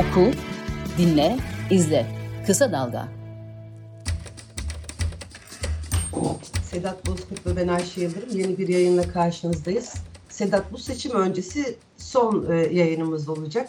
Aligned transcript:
Oku, 0.00 0.30
dinle, 0.98 1.36
izle. 1.70 2.06
Kısa 2.46 2.72
Dalga. 2.72 3.08
Sedat 6.62 7.06
Bozkurt 7.06 7.46
ve 7.46 7.56
ben 7.56 7.68
Ayşe 7.68 8.00
Yıldırım 8.00 8.38
yeni 8.38 8.58
bir 8.58 8.68
yayınla 8.68 9.02
karşınızdayız. 9.02 9.94
Sedat 10.28 10.72
bu 10.72 10.78
seçim 10.78 11.12
öncesi 11.12 11.76
son 11.96 12.46
e, 12.50 12.54
yayınımız 12.56 13.28
olacak. 13.28 13.68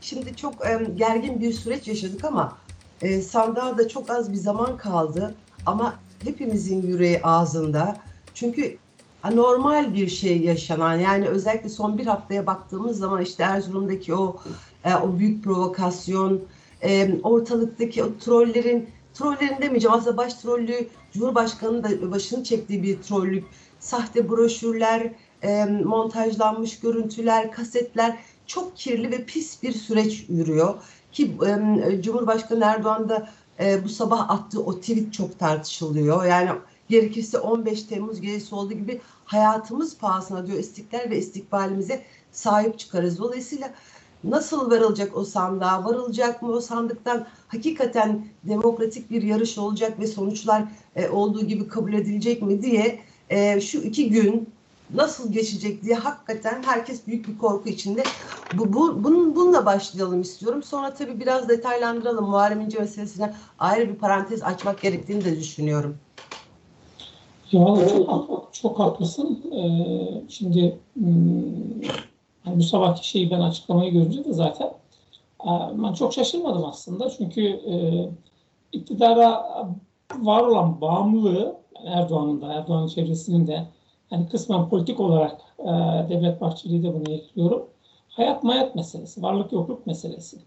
Şimdi 0.00 0.36
çok 0.36 0.66
e, 0.66 0.86
gergin 0.96 1.40
bir 1.40 1.52
süreç 1.52 1.88
yaşadık 1.88 2.24
ama 2.24 2.56
e, 3.02 3.22
sandığa 3.22 3.78
da 3.78 3.88
çok 3.88 4.10
az 4.10 4.32
bir 4.32 4.38
zaman 4.38 4.76
kaldı. 4.76 5.34
Ama 5.66 5.94
hepimizin 6.24 6.82
yüreği 6.82 7.22
ağzında. 7.22 7.96
Çünkü 8.34 8.76
anormal 9.22 9.94
bir 9.94 10.08
şey 10.08 10.40
yaşanan 10.40 10.98
yani 10.98 11.28
özellikle 11.28 11.68
son 11.68 11.98
bir 11.98 12.06
haftaya 12.06 12.46
baktığımız 12.46 12.98
zaman 12.98 13.22
işte 13.22 13.42
Erzurum'daki 13.42 14.14
o 14.14 14.36
e, 14.84 14.94
o 14.94 15.18
büyük 15.18 15.44
provokasyon, 15.44 16.40
e, 16.82 17.20
ortalıktaki 17.22 18.04
o 18.04 18.18
trollerin 18.18 18.88
trollerin 19.14 19.62
demeyeceğim 19.62 19.96
aslında 19.96 20.16
baş 20.16 20.34
trollü 20.34 20.88
Cumhurbaşkanı'nın 21.12 21.84
da 21.84 22.10
başını 22.10 22.44
çektiği 22.44 22.82
bir 22.82 23.02
trollük, 23.02 23.44
sahte 23.80 24.28
broşürler, 24.28 25.12
e, 25.42 25.64
montajlanmış 25.64 26.80
görüntüler, 26.80 27.52
kasetler 27.52 28.16
çok 28.46 28.76
kirli 28.76 29.10
ve 29.10 29.24
pis 29.24 29.62
bir 29.62 29.72
süreç 29.72 30.26
yürüyor. 30.28 30.74
Ki 31.12 31.36
Cumhurbaşkanı 32.00 32.64
Erdoğan 32.64 33.08
da 33.08 33.28
bu 33.84 33.88
sabah 33.88 34.30
attığı 34.30 34.64
o 34.64 34.80
tweet 34.80 35.12
çok 35.12 35.38
tartışılıyor. 35.38 36.24
Yani 36.24 36.50
gerekirse 36.88 37.38
15 37.38 37.82
Temmuz 37.82 38.20
gecesi 38.20 38.54
olduğu 38.54 38.74
gibi 38.74 39.00
hayatımız 39.24 39.98
pahasına 39.98 40.46
diyor 40.46 40.58
istiklal 40.58 41.10
ve 41.10 41.18
istikbalimize 41.18 42.02
sahip 42.32 42.78
çıkarız. 42.78 43.18
Dolayısıyla 43.18 43.74
nasıl 44.24 44.70
varılacak 44.70 45.16
o 45.16 45.24
sandığa, 45.24 45.84
varılacak 45.84 46.42
mı 46.42 46.52
o 46.52 46.60
sandıktan 46.60 47.26
hakikaten 47.48 48.26
demokratik 48.44 49.10
bir 49.10 49.22
yarış 49.22 49.58
olacak 49.58 50.00
ve 50.00 50.06
sonuçlar 50.06 50.64
e, 50.96 51.08
olduğu 51.08 51.44
gibi 51.44 51.68
kabul 51.68 51.92
edilecek 51.92 52.42
mi 52.42 52.62
diye 52.62 53.00
e, 53.30 53.60
şu 53.60 53.78
iki 53.78 54.10
gün 54.10 54.48
nasıl 54.94 55.32
geçecek 55.32 55.82
diye 55.82 55.94
hakikaten 55.94 56.62
herkes 56.62 57.06
büyük 57.06 57.28
bir 57.28 57.38
korku 57.38 57.68
içinde. 57.68 58.02
Bu, 58.54 58.72
bu 58.72 59.04
bunun, 59.04 59.36
bununla 59.36 59.66
başlayalım 59.66 60.20
istiyorum. 60.20 60.62
Sonra 60.62 60.94
tabii 60.94 61.20
biraz 61.20 61.48
detaylandıralım. 61.48 62.24
Muharrem 62.24 62.60
İnce 62.60 62.78
meselesine 62.78 63.34
ayrı 63.58 63.88
bir 63.88 63.94
parantez 63.94 64.42
açmak 64.42 64.80
gerektiğini 64.80 65.24
de 65.24 65.40
düşünüyorum. 65.40 65.96
Ya 67.52 67.88
çok, 67.88 68.48
çok 68.52 68.78
haklısın. 68.78 69.40
Ee, 69.52 70.22
şimdi 70.28 70.78
hmm, 70.94 71.04
yani 72.46 72.58
bu 72.58 72.62
sabahki 72.62 73.08
şeyi 73.08 73.30
ben 73.30 73.40
açıklamayı 73.40 73.92
görünce 73.92 74.24
de 74.24 74.32
zaten 74.32 74.70
e, 75.44 75.50
ben 75.82 75.92
çok 75.92 76.12
şaşırmadım 76.12 76.64
aslında. 76.64 77.10
Çünkü 77.10 77.42
e, 77.46 77.74
iktidara 78.72 79.44
var 80.18 80.42
olan 80.42 80.80
bağımlılığı 80.80 81.56
Erdoğan'ın 81.86 82.40
da 82.40 82.52
Erdoğan'ın 82.52 82.88
çevresinin 82.88 83.46
de 83.46 83.66
yani 84.10 84.28
kısmen 84.28 84.68
politik 84.68 85.00
olarak 85.00 85.40
e, 85.58 85.64
Devlet 86.08 86.40
Bahçeli'yi 86.40 86.82
de 86.82 86.94
bunu 86.94 87.14
ekliyorum. 87.14 87.66
Hayat 88.08 88.42
mayat 88.42 88.74
meselesi, 88.74 89.22
varlık 89.22 89.52
yokluk 89.52 89.86
meselesi. 89.86 90.38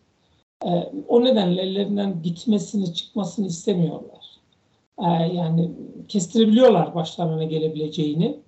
E, 0.66 0.92
o 1.08 1.24
nedenle 1.24 1.62
ellerinden 1.62 2.22
gitmesini, 2.22 2.94
çıkmasını 2.94 3.48
istemiyorlar. 3.48 4.26
E, 5.00 5.08
yani 5.34 5.72
kestirebiliyorlar 6.08 6.96
başlarına 6.96 7.44
gelebileceğini 7.44 8.40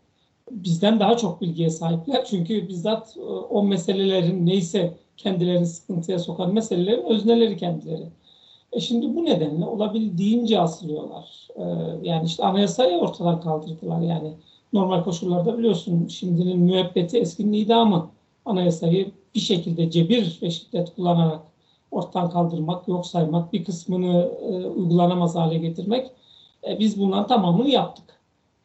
bizden 0.51 0.99
daha 0.99 1.17
çok 1.17 1.41
bilgiye 1.41 1.69
sahipler. 1.69 2.25
Çünkü 2.25 2.67
bizzat 2.67 3.17
e, 3.17 3.21
o 3.21 3.63
meselelerin 3.63 4.45
neyse 4.45 4.93
kendilerini 5.17 5.65
sıkıntıya 5.65 6.19
sokan 6.19 6.53
meselelerin 6.53 7.05
özneleri 7.05 7.57
kendileri. 7.57 8.07
E 8.71 8.79
şimdi 8.79 9.15
bu 9.15 9.25
nedenle 9.25 9.65
olabildiğince 9.65 10.59
asılıyorlar. 10.59 11.47
E, 11.55 11.63
yani 12.07 12.25
işte 12.25 12.45
anayasayı 12.45 12.97
ortadan 12.97 13.41
kaldırdılar. 13.41 14.01
Yani 14.01 14.33
normal 14.73 15.03
koşullarda 15.03 15.57
biliyorsun 15.57 16.07
şimdinin 16.07 16.59
müebbeti 16.59 17.17
eskinin 17.17 17.53
idamı 17.53 18.09
anayasayı 18.45 19.11
bir 19.35 19.39
şekilde 19.39 19.91
cebir 19.91 20.39
ve 20.41 20.51
şiddet 20.51 20.95
kullanarak 20.95 21.41
ortadan 21.91 22.29
kaldırmak, 22.29 22.87
yok 22.87 23.05
saymak, 23.05 23.53
bir 23.53 23.63
kısmını 23.63 24.31
e, 24.41 24.67
uygulanamaz 24.67 25.35
hale 25.35 25.57
getirmek. 25.57 26.11
E, 26.67 26.79
biz 26.79 26.99
bunların 26.99 27.27
tamamını 27.27 27.69
yaptık. 27.69 28.18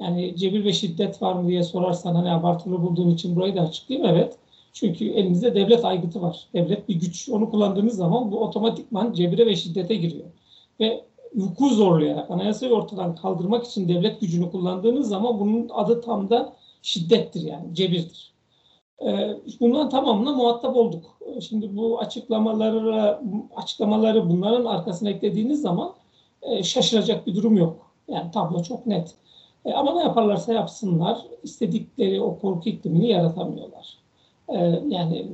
Yani 0.05 0.37
cebir 0.37 0.65
ve 0.65 0.73
şiddet 0.73 1.23
var 1.23 1.35
mı 1.35 1.49
diye 1.49 1.63
sorarsan 1.63 2.15
hani 2.15 2.31
abartılı 2.31 2.83
bulduğun 2.83 3.11
için 3.11 3.37
burayı 3.37 3.57
da 3.57 3.61
açıklayayım. 3.61 4.09
Evet. 4.09 4.39
Çünkü 4.73 5.11
elimizde 5.11 5.55
devlet 5.55 5.85
aygıtı 5.85 6.23
var. 6.23 6.47
Devlet 6.55 6.89
bir 6.89 6.95
güç. 6.95 7.29
Onu 7.29 7.51
kullandığınız 7.51 7.97
zaman 7.97 8.33
bu 8.33 8.41
otomatikman 8.41 9.13
cebire 9.13 9.47
ve 9.47 9.57
şiddete 9.57 9.95
giriyor. 9.95 10.27
Ve 10.81 11.05
vuku 11.35 11.69
zorlayarak 11.69 12.31
anayasayı 12.31 12.73
ortadan 12.73 13.15
kaldırmak 13.15 13.67
için 13.67 13.89
devlet 13.89 14.21
gücünü 14.21 14.51
kullandığınız 14.51 15.09
zaman 15.09 15.41
bunun 15.41 15.69
adı 15.69 16.01
tam 16.01 16.31
da 16.31 16.53
şiddettir 16.83 17.41
yani 17.41 17.75
cebirdir. 17.75 18.33
Ee, 19.07 19.37
bunların 19.61 19.89
tamamına 19.89 20.33
muhatap 20.33 20.77
olduk. 20.77 21.19
Şimdi 21.41 21.77
bu 21.77 21.99
açıklamaları 21.99 23.19
açıklamaları 23.57 24.31
bunların 24.31 24.65
arkasına 24.65 25.11
eklediğiniz 25.11 25.61
zaman 25.61 25.95
e, 26.43 26.63
şaşıracak 26.63 27.27
bir 27.27 27.35
durum 27.35 27.57
yok. 27.57 27.91
Yani 28.09 28.31
tablo 28.31 28.63
çok 28.63 28.87
net. 28.87 29.15
E, 29.65 29.73
ama 29.73 29.95
ne 29.95 30.03
yaparlarsa 30.03 30.53
yapsınlar 30.53 31.19
istedikleri 31.43 32.21
o 32.21 32.39
korku 32.39 32.69
iklimini 32.69 33.09
yaratamıyorlar. 33.09 33.99
E, 34.49 34.59
yani 34.89 35.27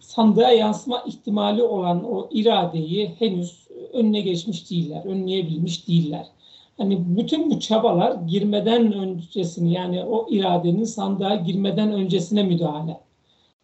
sandığa 0.00 0.50
yansıma 0.50 1.02
ihtimali 1.06 1.62
olan 1.62 2.12
o 2.12 2.28
iradeyi 2.30 3.14
henüz 3.18 3.68
önüne 3.92 4.20
geçmiş 4.20 4.70
değiller, 4.70 5.04
önleyebilmiş 5.04 5.88
değiller. 5.88 6.26
Hani 6.78 7.16
bütün 7.16 7.50
bu 7.50 7.60
çabalar 7.60 8.14
girmeden 8.26 8.92
öncesini 8.92 9.72
yani 9.72 10.04
o 10.04 10.26
iradenin 10.30 10.84
sandığa 10.84 11.34
girmeden 11.34 11.92
öncesine 11.92 12.42
müdahale. 12.42 13.00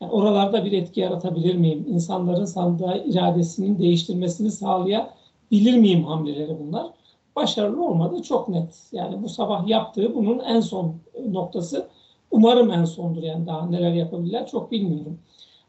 Yani 0.00 0.12
oralarda 0.12 0.65
bir 0.65 0.72
etki 0.72 1.00
yaratabilir 1.00 1.54
miyim? 1.54 1.86
İnsanların 1.88 2.44
sandığa 2.44 2.97
iradesinin 2.97 3.78
değiştirmesini 3.78 4.50
sağlayabilir 4.50 5.76
miyim 5.76 6.04
hamleleri 6.04 6.56
bunlar 6.60 6.86
başarılı 7.36 7.84
olmadı 7.84 8.22
çok 8.22 8.48
net. 8.48 8.82
Yani 8.92 9.22
bu 9.22 9.28
sabah 9.28 9.69
yaptığı 9.69 10.14
bunun 10.14 10.38
en 10.38 10.60
son 10.60 10.94
noktası. 11.28 11.88
Umarım 12.30 12.70
en 12.70 12.84
sondur 12.84 13.22
yani 13.22 13.47
daha 13.47 13.66
neler 13.66 13.92
yapabilirler 13.92 14.47
çok 14.47 14.72
bilmiyorum. 14.72 15.19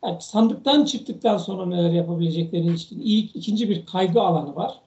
Yani 0.03 0.17
sandıktan 0.19 0.85
çıktıktan 0.85 1.37
sonra 1.37 1.65
neler 1.65 1.91
yapabilecekleri 1.91 2.73
için 2.73 2.99
ilk 2.99 3.35
ikinci 3.35 3.69
bir 3.69 3.85
kaygı 3.85 4.21
alanı 4.21 4.55
var. 4.55 4.79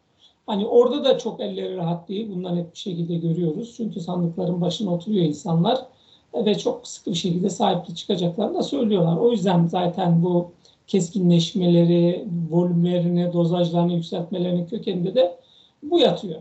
Hani 0.46 0.66
orada 0.66 1.04
da 1.04 1.18
çok 1.18 1.41
elleri 1.41 1.76
rahat 1.76 2.08
değil. 2.08 2.30
Bundan 2.34 2.56
hep 2.56 2.72
bir 2.72 2.78
şekilde 2.78 3.14
görüyoruz. 3.14 3.74
Çünkü 3.76 4.00
sandıkların 4.00 4.60
başına 4.60 4.94
oturuyor 4.94 5.24
insanlar 5.24 5.78
ve 6.34 6.58
çok 6.58 6.88
sıkı 6.88 7.10
bir 7.10 7.16
şekilde 7.16 7.50
sahipli 7.50 7.94
çıkacaklarını 7.94 8.54
da 8.54 8.62
söylüyorlar. 8.62 9.16
O 9.16 9.30
yüzden 9.30 9.66
zaten 9.66 10.22
bu 10.22 10.52
keskinleşmeleri, 10.86 12.28
volümlerini, 12.50 13.32
dozajlarını 13.32 13.92
yükseltmelerinin 13.92 14.66
kökeninde 14.66 15.14
de 15.14 15.36
bu 15.82 15.98
yatıyor. 15.98 16.41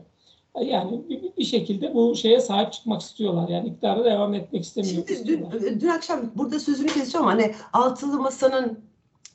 Yani 0.61 1.01
bir, 1.37 1.45
şekilde 1.45 1.93
bu 1.93 2.15
şeye 2.15 2.41
sahip 2.41 2.73
çıkmak 2.73 3.01
istiyorlar. 3.01 3.49
Yani 3.49 3.67
iktidara 3.67 4.05
devam 4.05 4.33
etmek 4.33 4.63
istemiyor. 4.63 5.07
Şimdi 5.07 5.27
dün, 5.27 5.79
dün 5.79 5.87
akşam 5.87 6.31
burada 6.35 6.59
sözünü 6.59 6.89
ama 7.17 7.31
hani 7.31 7.55
altılı 7.73 8.19
masanın 8.19 8.79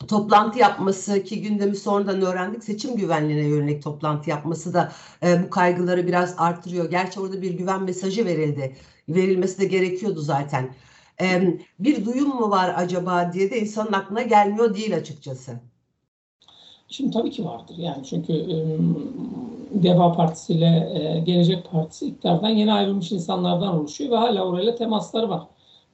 toplantı 0.08 0.58
yapması 0.58 1.24
ki 1.24 1.42
gündemi 1.42 1.76
sonradan 1.76 2.22
öğrendik 2.22 2.64
seçim 2.64 2.96
güvenliğine 2.96 3.48
yönelik 3.48 3.82
toplantı 3.82 4.30
yapması 4.30 4.74
da 4.74 4.92
e, 5.22 5.44
bu 5.44 5.50
kaygıları 5.50 6.06
biraz 6.06 6.34
arttırıyor. 6.38 6.90
Gerçi 6.90 7.20
orada 7.20 7.42
bir 7.42 7.54
güven 7.54 7.82
mesajı 7.82 8.24
verildi. 8.24 8.76
Verilmesi 9.08 9.60
de 9.60 9.64
gerekiyordu 9.64 10.20
zaten. 10.20 10.74
E, 11.20 11.58
bir 11.78 12.04
duyum 12.04 12.28
mu 12.28 12.50
var 12.50 12.74
acaba 12.76 13.32
diye 13.32 13.50
de 13.50 13.60
insanın 13.60 13.92
aklına 13.92 14.22
gelmiyor 14.22 14.74
değil 14.74 14.96
açıkçası. 14.96 15.60
Şimdi 16.88 17.10
tabii 17.10 17.30
ki 17.30 17.44
vardır 17.44 17.74
yani 17.78 18.04
çünkü 18.04 18.32
e, 18.32 18.56
Deva 19.74 20.12
Partisi 20.12 20.52
ile 20.52 20.90
e, 20.94 21.20
Gelecek 21.20 21.70
Partisi 21.70 22.06
iktidardan 22.06 22.48
yeni 22.48 22.72
ayrılmış 22.72 23.12
insanlardan 23.12 23.78
oluşuyor 23.78 24.10
ve 24.10 24.16
hala 24.16 24.44
orayla 24.44 24.74
temasları 24.74 25.28
var. 25.28 25.42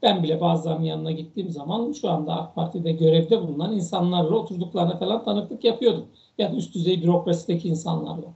Ben 0.03 0.23
bile 0.23 0.41
bazılarının 0.41 0.85
yanına 0.85 1.11
gittiğim 1.11 1.51
zaman 1.51 1.93
şu 1.93 2.11
anda 2.11 2.35
AK 2.35 2.55
Parti'de 2.55 2.93
görevde 2.93 3.43
bulunan 3.43 3.73
insanlarla 3.73 4.37
oturduklarına 4.37 4.99
falan 4.99 5.25
tanıklık 5.25 5.65
yapıyordum. 5.65 6.07
Ya 6.39 6.53
da 6.53 6.57
üst 6.57 6.75
düzey 6.75 7.03
bürokrasideki 7.03 7.69
insanlarla. 7.69 8.35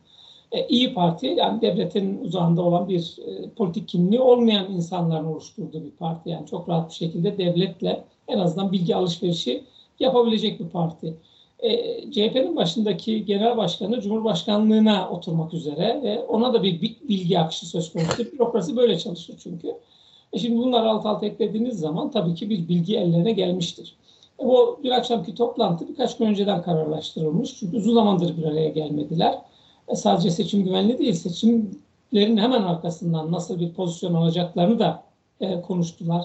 E, 0.52 0.66
İyi 0.68 0.94
Parti 0.94 1.26
yani 1.26 1.60
devletin 1.60 2.24
uzağında 2.24 2.62
olan 2.62 2.88
bir 2.88 3.16
e, 3.26 3.50
politik 3.50 3.88
kimliği 3.88 4.20
olmayan 4.20 4.72
insanların 4.72 5.24
oluşturduğu 5.24 5.84
bir 5.84 5.90
parti. 5.90 6.30
Yani 6.30 6.46
çok 6.46 6.68
rahat 6.68 6.90
bir 6.90 6.94
şekilde 6.94 7.38
devletle 7.38 8.04
en 8.28 8.38
azından 8.38 8.72
bilgi 8.72 8.96
alışverişi 8.96 9.64
yapabilecek 10.00 10.60
bir 10.60 10.68
parti 10.68 11.14
e, 11.64 12.10
CHP'nin 12.10 12.56
başındaki 12.56 13.24
genel 13.24 13.56
başkanı 13.56 14.00
Cumhurbaşkanlığına 14.00 15.10
oturmak 15.10 15.54
üzere 15.54 16.00
ve 16.02 16.22
ona 16.24 16.54
da 16.54 16.62
bir 16.62 16.80
bilgi 16.80 17.38
akışı 17.38 17.66
söz 17.66 17.92
konusu. 17.92 18.24
Bürokrasi 18.32 18.76
böyle 18.76 18.98
çalışır 18.98 19.36
çünkü. 19.42 19.68
E 20.32 20.38
şimdi 20.38 20.58
bunları 20.58 20.90
alt 20.90 21.06
alta 21.06 21.26
eklediğiniz 21.26 21.78
zaman 21.78 22.10
tabii 22.10 22.34
ki 22.34 22.50
bir 22.50 22.68
bilgi 22.68 22.96
ellerine 22.96 23.32
gelmiştir. 23.32 23.96
O 24.38 24.78
bir 24.82 24.90
akşamki 24.90 25.34
toplantı 25.34 25.88
birkaç 25.88 26.16
gün 26.18 26.26
önceden 26.26 26.62
kararlaştırılmış. 26.62 27.56
Çünkü 27.58 27.76
uzun 27.76 27.94
zamandır 27.94 28.36
bir 28.36 28.44
araya 28.44 28.68
gelmediler. 28.68 29.38
E 29.88 29.96
sadece 29.96 30.30
seçim 30.30 30.64
güvenli 30.64 30.98
değil, 30.98 31.14
seçimlerin 31.14 32.36
hemen 32.36 32.62
arkasından 32.62 33.32
nasıl 33.32 33.60
bir 33.60 33.72
pozisyon 33.72 34.14
alacaklarını 34.14 34.78
da 34.78 35.02
e, 35.40 35.60
konuştular. 35.60 36.24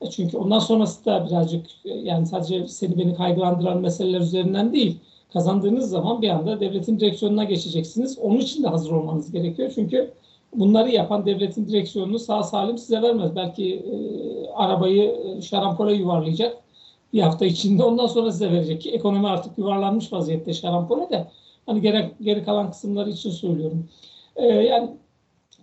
E 0.00 0.10
çünkü 0.10 0.36
ondan 0.36 0.58
sonrası 0.58 1.04
da 1.04 1.26
birazcık 1.26 1.66
e, 1.84 1.90
yani 1.90 2.26
sadece 2.26 2.66
seni 2.68 2.98
beni 2.98 3.14
kaygılandıran 3.14 3.80
meseleler 3.80 4.20
üzerinden 4.20 4.72
değil. 4.72 4.98
Kazandığınız 5.32 5.90
zaman 5.90 6.22
bir 6.22 6.28
anda 6.28 6.60
devletin 6.60 7.00
direksiyonuna 7.00 7.44
geçeceksiniz. 7.44 8.18
Onun 8.18 8.38
için 8.38 8.62
de 8.62 8.68
hazır 8.68 8.90
olmanız 8.90 9.32
gerekiyor. 9.32 9.72
Çünkü 9.74 10.10
bunları 10.54 10.90
yapan 10.90 11.26
devletin 11.26 11.68
direksiyonunu 11.68 12.18
sağ 12.18 12.42
salim 12.42 12.78
size 12.78 13.02
vermez. 13.02 13.36
Belki 13.36 13.74
e, 13.76 13.94
arabayı 14.50 15.36
e, 15.38 15.42
şarampole 15.42 15.94
yuvarlayacak 15.94 16.56
bir 17.12 17.20
hafta 17.20 17.46
içinde 17.46 17.84
ondan 17.84 18.06
sonra 18.06 18.32
size 18.32 18.52
verecek 18.52 18.80
ki 18.82 18.90
ekonomi 18.90 19.28
artık 19.28 19.58
yuvarlanmış 19.58 20.12
vaziyette 20.12 20.54
şarampole 20.54 21.10
de 21.10 21.26
hani 21.66 21.80
geri, 21.80 22.10
geri 22.20 22.44
kalan 22.44 22.70
kısımları 22.70 23.10
için 23.10 23.30
söylüyorum. 23.30 23.88
Ee, 24.36 24.46
yani 24.46 24.90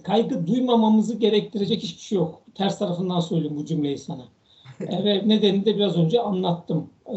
kaygı 0.05 0.47
duymamamızı 0.47 1.15
gerektirecek 1.15 1.83
hiçbir 1.83 2.01
şey 2.01 2.15
yok. 2.15 2.41
Ters 2.55 2.79
tarafından 2.79 3.19
söyleyeyim 3.19 3.57
bu 3.57 3.65
cümleyi 3.65 3.97
sana. 3.97 4.23
Ee, 4.81 5.03
ve 5.05 5.27
nedenini 5.27 5.65
de 5.65 5.75
biraz 5.75 5.97
önce 5.97 6.21
anlattım. 6.21 6.89
Ee, 7.07 7.11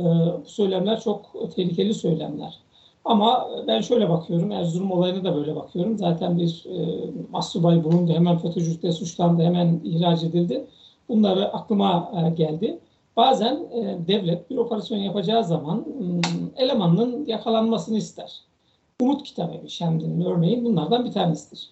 bu 0.45 0.49
söylemler 0.49 1.01
çok 1.01 1.33
tehlikeli 1.57 1.95
söylemler. 1.95 2.59
Ama 3.05 3.49
ben 3.67 3.81
şöyle 3.81 4.09
bakıyorum, 4.09 4.53
Erzurum 4.53 4.93
olayına 4.93 5.25
da 5.25 5.37
böyle 5.37 5.57
bakıyorum. 5.57 5.99
Zaten 5.99 6.39
bir 6.39 6.65
e, 6.67 7.01
mahsubay 7.31 7.85
bulundu, 7.85 8.13
hemen 8.13 8.39
FETÖ'cülükle 8.39 8.93
suçlandı, 8.93 9.43
hemen 9.43 9.81
ihraç 9.85 10.23
edildi. 10.23 10.67
Bunları 11.09 11.53
aklıma 11.53 12.13
e, 12.17 12.31
geldi. 12.31 12.79
Bazen 13.17 13.55
e, 13.55 13.99
devlet 14.09 14.51
bir 14.51 14.57
operasyon 14.57 14.99
yapacağı 14.99 15.45
zaman 15.45 15.85
e, 16.59 16.65
elemanının 16.65 17.27
yakalanmasını 17.27 17.99
ister. 17.99 18.41
Umut 19.01 19.23
Kitabevi 19.23 19.71
Şemdin'in 19.71 20.25
örneğin 20.25 20.65
bunlardan 20.65 21.05
bir 21.05 21.13
tanesidir. 21.13 21.71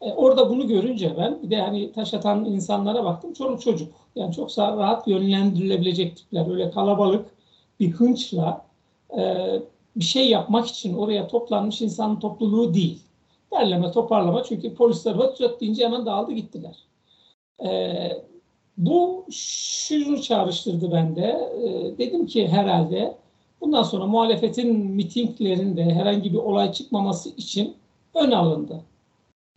E, 0.00 0.12
orada 0.12 0.50
bunu 0.50 0.68
görünce 0.68 1.14
ben 1.18 1.42
bir 1.42 1.50
de 1.50 1.60
hani 1.60 1.92
taş 1.92 2.14
atan 2.14 2.44
insanlara 2.44 3.04
baktım 3.04 3.32
çoluk 3.32 3.60
çocuk. 3.62 3.92
Yani 4.16 4.34
çok 4.34 4.58
rahat 4.58 5.08
yönlendirilebilecek 5.08 6.16
tipler. 6.16 6.50
Öyle 6.50 6.70
kalabalık 6.70 7.26
bir 7.80 7.90
hınçla 7.90 8.66
e, 9.18 9.46
bir 9.96 10.04
şey 10.04 10.30
yapmak 10.30 10.66
için 10.66 10.94
oraya 10.94 11.28
toplanmış 11.28 11.82
insan 11.82 12.20
topluluğu 12.20 12.74
değil. 12.74 13.02
Derleme, 13.52 13.92
toparlama 13.92 14.42
çünkü 14.42 14.74
polisler 14.74 15.14
höt 15.14 15.40
höt 15.40 15.60
deyince 15.60 15.84
hemen 15.84 16.06
dağıldı 16.06 16.32
gittiler. 16.32 16.84
E, 17.64 17.92
bu 18.76 19.26
şunu 19.30 20.22
çağrıştırdı 20.22 20.92
bende. 20.92 21.50
E, 21.64 21.98
dedim 21.98 22.26
ki 22.26 22.48
herhalde 22.48 23.16
bundan 23.60 23.82
sonra 23.82 24.06
muhalefetin 24.06 24.76
mitinglerinde 24.76 25.84
herhangi 25.84 26.32
bir 26.32 26.38
olay 26.38 26.72
çıkmaması 26.72 27.28
için 27.28 27.76
ön 28.14 28.30
alındı. 28.30 28.80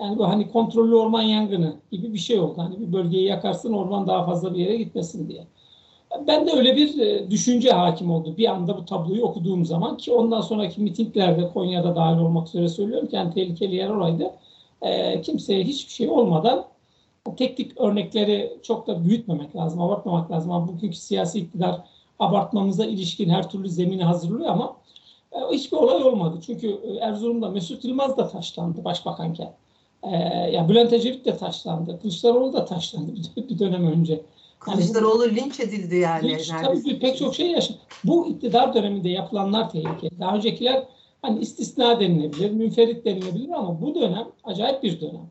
Yani 0.03 0.17
bu 0.17 0.27
hani 0.27 0.51
kontrollü 0.51 0.95
orman 0.95 1.21
yangını 1.21 1.75
gibi 1.91 2.13
bir 2.13 2.19
şey 2.19 2.39
oldu. 2.39 2.53
Hani 2.57 2.79
bir 2.79 2.93
bölgeyi 2.93 3.25
yakarsın 3.25 3.73
orman 3.73 4.07
daha 4.07 4.25
fazla 4.25 4.53
bir 4.53 4.59
yere 4.59 4.77
gitmesin 4.77 5.29
diye. 5.29 5.47
Ben 6.27 6.47
de 6.47 6.51
öyle 6.51 6.75
bir 6.75 6.99
e, 6.99 7.31
düşünce 7.31 7.71
hakim 7.71 8.11
oldu 8.11 8.37
bir 8.37 8.49
anda 8.51 8.77
bu 8.77 8.85
tabloyu 8.85 9.23
okuduğum 9.23 9.65
zaman 9.65 9.97
ki 9.97 10.11
ondan 10.11 10.41
sonraki 10.41 10.81
mitinglerde 10.81 11.49
Konya'da 11.53 11.95
dahil 11.95 12.17
olmak 12.17 12.47
üzere 12.47 12.69
söylüyorum 12.69 13.07
ki 13.07 13.15
yani 13.15 13.33
tehlikeli 13.33 13.75
yer 13.75 13.89
oraydı. 13.89 14.31
E, 14.81 15.21
kimseye 15.21 15.63
hiçbir 15.63 15.91
şey 15.91 16.09
olmadan 16.09 16.65
teknik 17.37 17.79
örnekleri 17.79 18.57
çok 18.63 18.87
da 18.87 19.05
büyütmemek 19.05 19.55
lazım, 19.55 19.81
abartmamak 19.81 20.31
lazım. 20.31 20.51
Ama 20.51 20.67
bugünkü 20.67 20.97
siyasi 20.97 21.39
iktidar 21.39 21.81
abartmamıza 22.19 22.85
ilişkin 22.85 23.29
her 23.29 23.49
türlü 23.49 23.69
zemini 23.69 24.03
hazırlıyor 24.03 24.49
ama 24.49 24.75
e, 25.31 25.55
hiçbir 25.55 25.77
olay 25.77 26.03
olmadı. 26.03 26.39
Çünkü 26.45 26.67
e, 26.67 26.95
Erzurum'da 26.95 27.49
Mesut 27.49 27.85
Yılmaz 27.85 28.17
da 28.17 28.27
taşlandı 28.27 28.83
başbakanken. 28.83 29.53
E, 30.03 30.15
ya 30.51 30.69
Bülent 30.69 30.93
Ecevit 30.93 31.25
de 31.25 31.37
taşlandı. 31.37 31.99
Kılıçdaroğlu 32.01 32.53
da 32.53 32.65
taşlandı 32.65 33.11
bir, 33.15 33.49
bir 33.49 33.59
dönem 33.59 33.87
önce. 33.87 34.21
Kılıçdaroğlu 34.59 35.25
yani, 35.25 35.35
linç 35.35 35.59
edildi 35.59 35.95
yani. 35.95 36.29
Linç, 36.29 36.51
tabii 36.63 36.99
pek 36.99 37.17
çok 37.17 37.35
şey 37.35 37.51
yaşandı. 37.51 37.79
Bu 38.03 38.27
iktidar 38.27 38.73
döneminde 38.73 39.09
yapılanlar 39.09 39.69
tehlikeli. 39.69 40.19
Daha 40.19 40.35
öncekiler 40.35 40.83
hani 41.21 41.39
istisna 41.39 41.99
denilebilir, 41.99 42.51
münferit 42.51 43.05
denilebilir 43.05 43.49
ama 43.49 43.81
bu 43.81 43.95
dönem 43.95 44.27
acayip 44.43 44.83
bir 44.83 45.01
dönem. 45.01 45.29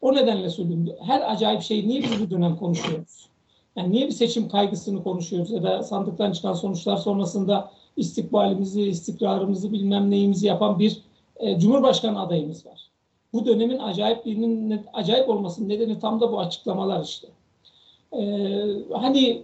O 0.00 0.14
nedenle 0.14 0.50
söylüyorum. 0.50 0.88
Her 1.06 1.32
acayip 1.32 1.62
şeyi 1.62 1.88
niye 1.88 2.02
biz 2.02 2.20
bu 2.20 2.30
dönem 2.30 2.56
konuşuyoruz? 2.56 3.28
Yani 3.76 3.92
niye 3.92 4.06
bir 4.06 4.12
seçim 4.12 4.48
kaygısını 4.48 5.02
konuşuyoruz 5.02 5.50
ya 5.50 5.62
da 5.62 5.82
sandıktan 5.82 6.32
çıkan 6.32 6.52
sonuçlar 6.52 6.96
sonrasında 6.96 7.70
istikbalimizi, 7.96 8.82
istikrarımızı 8.82 9.72
bilmem 9.72 10.10
neyimizi 10.10 10.46
yapan 10.46 10.78
bir 10.78 11.02
e, 11.36 11.58
Cumhurbaşkanı 11.58 12.20
adayımız 12.20 12.66
var. 12.66 12.89
Bu 13.32 13.46
dönemin 13.46 13.78
acayipliğinin 13.78 14.80
acayip 14.92 15.28
olmasının 15.28 15.68
nedeni 15.68 15.98
tam 15.98 16.20
da 16.20 16.32
bu 16.32 16.40
açıklamalar 16.40 17.04
işte. 17.04 17.28
Ee, 18.12 18.66
hani 18.92 19.42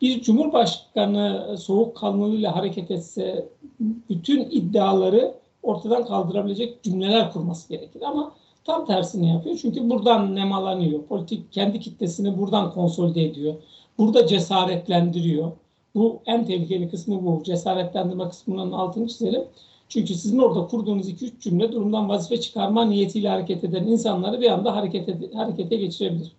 bir 0.00 0.22
cumhurbaşkanı 0.22 1.56
soğukkanlılığıyla 1.58 2.56
hareket 2.56 2.90
etse 2.90 3.48
bütün 3.80 4.40
iddiaları 4.50 5.34
ortadan 5.62 6.06
kaldırabilecek 6.06 6.82
cümleler 6.82 7.32
kurması 7.32 7.68
gerekir. 7.68 8.02
Ama 8.02 8.32
Tam 8.64 8.86
tersini 8.86 9.30
yapıyor. 9.30 9.58
Çünkü 9.62 9.90
buradan 9.90 10.34
nemalanıyor. 10.34 11.02
Politik 11.02 11.52
kendi 11.52 11.80
kitlesini 11.80 12.38
buradan 12.38 12.72
konsolide 12.72 13.24
ediyor. 13.24 13.54
Burada 13.98 14.26
cesaretlendiriyor. 14.26 15.52
Bu 15.94 16.20
en 16.26 16.46
tehlikeli 16.46 16.90
kısmı 16.90 17.26
bu. 17.26 17.42
Cesaretlendirme 17.44 18.28
kısmının 18.28 18.72
altını 18.72 19.08
çizelim. 19.08 19.42
Çünkü 19.90 20.14
sizin 20.14 20.38
orada 20.38 20.66
kurduğunuz 20.66 21.08
2-3 21.08 21.40
cümle 21.40 21.72
durumdan 21.72 22.08
vazife 22.08 22.40
çıkarma 22.40 22.84
niyetiyle 22.84 23.28
hareket 23.28 23.64
eden 23.64 23.84
insanları 23.84 24.40
bir 24.40 24.50
anda 24.50 24.76
harekete, 24.76 25.18
harekete 25.34 25.76
geçirebilir. 25.76 26.32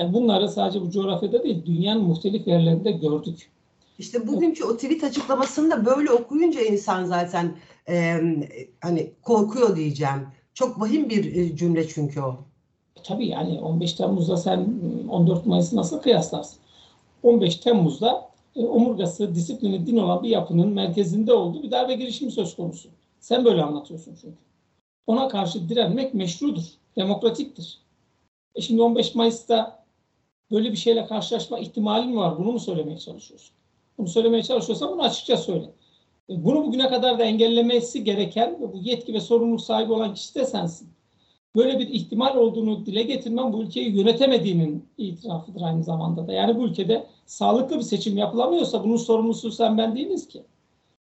E, 0.00 0.12
bunları 0.12 0.48
sadece 0.48 0.80
bu 0.80 0.90
coğrafyada 0.90 1.42
değil, 1.42 1.66
dünyanın 1.66 2.02
muhtelif 2.02 2.46
yerlerinde 2.46 2.92
gördük. 2.92 3.50
İşte 3.98 4.26
bugünkü 4.28 4.64
o 4.64 4.76
tweet 4.76 5.04
açıklamasını 5.04 5.70
da 5.70 5.86
böyle 5.86 6.10
okuyunca 6.10 6.60
insan 6.60 7.04
zaten 7.04 7.56
e, 7.88 8.20
hani 8.80 9.10
korkuyor 9.22 9.76
diyeceğim. 9.76 10.26
Çok 10.54 10.80
vahim 10.80 11.10
bir 11.10 11.36
e, 11.36 11.56
cümle 11.56 11.88
çünkü 11.88 12.20
o. 12.20 12.36
Tabii 13.04 13.26
yani 13.26 13.60
15 13.60 13.92
Temmuz'da 13.92 14.36
sen 14.36 14.68
14 15.08 15.46
Mayıs'ı 15.46 15.76
nasıl 15.76 16.02
kıyaslarsın? 16.02 16.58
15 17.22 17.56
Temmuz'da 17.56 18.31
e, 18.56 18.66
omurgası, 18.66 19.34
disiplini, 19.34 19.86
din 19.86 19.96
olan 19.96 20.22
bir 20.22 20.28
yapının 20.28 20.68
merkezinde 20.68 21.32
olduğu 21.32 21.62
bir 21.62 21.70
darbe 21.70 21.94
girişimi 21.94 22.30
söz 22.32 22.56
konusu. 22.56 22.88
Sen 23.20 23.44
böyle 23.44 23.62
anlatıyorsun 23.62 24.16
çünkü. 24.20 24.36
Ona 25.06 25.28
karşı 25.28 25.68
direnmek 25.68 26.14
meşrudur, 26.14 26.64
demokratiktir. 26.96 27.78
E 28.54 28.60
şimdi 28.60 28.82
15 28.82 29.14
Mayıs'ta 29.14 29.84
böyle 30.50 30.72
bir 30.72 30.76
şeyle 30.76 31.06
karşılaşma 31.06 31.58
ihtimalin 31.58 32.10
mi 32.10 32.16
var? 32.16 32.38
Bunu 32.38 32.52
mu 32.52 32.60
söylemeye 32.60 32.98
çalışıyorsun? 32.98 33.54
Bunu 33.98 34.08
söylemeye 34.08 34.42
çalışıyorsan 34.42 34.92
bunu 34.92 35.02
açıkça 35.02 35.36
söyle. 35.36 35.70
E, 36.30 36.44
bunu 36.44 36.64
bugüne 36.64 36.88
kadar 36.88 37.18
da 37.18 37.24
engellemesi 37.24 38.04
gereken 38.04 38.60
ve 38.60 38.72
bu 38.72 38.76
yetki 38.76 39.14
ve 39.14 39.20
sorumluluk 39.20 39.60
sahibi 39.60 39.92
olan 39.92 40.14
kişi 40.14 40.34
de 40.34 40.46
sensin. 40.46 40.88
Böyle 41.56 41.78
bir 41.78 41.88
ihtimal 41.88 42.36
olduğunu 42.36 42.86
dile 42.86 43.02
getirmem 43.02 43.52
bu 43.52 43.62
ülkeyi 43.62 43.96
yönetemediğinin 43.96 44.84
itirafıdır 44.98 45.62
aynı 45.62 45.84
zamanda 45.84 46.26
da. 46.28 46.32
Yani 46.32 46.58
bu 46.58 46.64
ülkede 46.64 47.06
sağlıklı 47.26 47.76
bir 47.76 47.82
seçim 47.82 48.18
yapılamıyorsa 48.18 48.84
bunun 48.84 48.96
sorumlusu 48.96 49.52
sen 49.52 49.78
ben 49.78 49.96
değiliz 49.96 50.28
ki. 50.28 50.42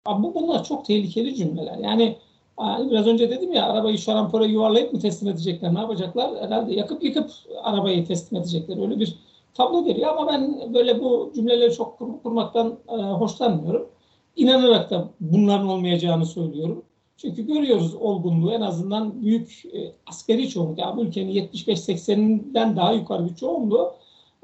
Ama 0.04 0.22
bu 0.22 0.34
bunlar 0.34 0.64
çok 0.64 0.84
tehlikeli 0.84 1.34
cümleler. 1.34 1.78
Yani 1.78 2.16
biraz 2.60 3.06
önce 3.06 3.30
dedim 3.30 3.52
ya 3.52 3.66
arabayı 3.66 3.98
şarampora 3.98 4.44
yuvarlayıp 4.44 4.92
mı 4.92 4.98
teslim 4.98 5.28
edecekler? 5.28 5.74
Ne 5.74 5.78
yapacaklar? 5.78 6.42
Herhalde 6.42 6.74
yakıp 6.74 7.04
yıkıp 7.04 7.30
arabayı 7.62 8.06
teslim 8.06 8.40
edecekler. 8.40 8.82
Öyle 8.82 9.00
bir 9.00 9.18
tablo 9.54 9.84
geliyor 9.84 10.16
ama 10.16 10.32
ben 10.32 10.74
böyle 10.74 11.00
bu 11.00 11.32
cümleleri 11.34 11.74
çok 11.74 11.98
kur, 11.98 12.08
kurmaktan 12.22 12.78
e, 12.88 12.92
hoşlanmıyorum 12.92 13.88
inanarak 14.36 14.90
da 14.90 15.08
bunların 15.20 15.68
olmayacağını 15.68 16.26
söylüyorum. 16.26 16.82
Çünkü 17.16 17.46
görüyoruz 17.46 17.94
olgunluğu 17.94 18.52
en 18.52 18.60
azından 18.60 19.22
büyük 19.22 19.62
e, 19.72 19.92
askeri 20.06 20.48
çoğunluk, 20.48 20.78
yani 20.78 20.96
bu 20.96 21.04
ülkenin 21.04 21.32
75-80'den 21.32 22.76
daha 22.76 22.92
yukarı 22.92 23.28
bir 23.28 23.34
çoğunluğu 23.34 23.94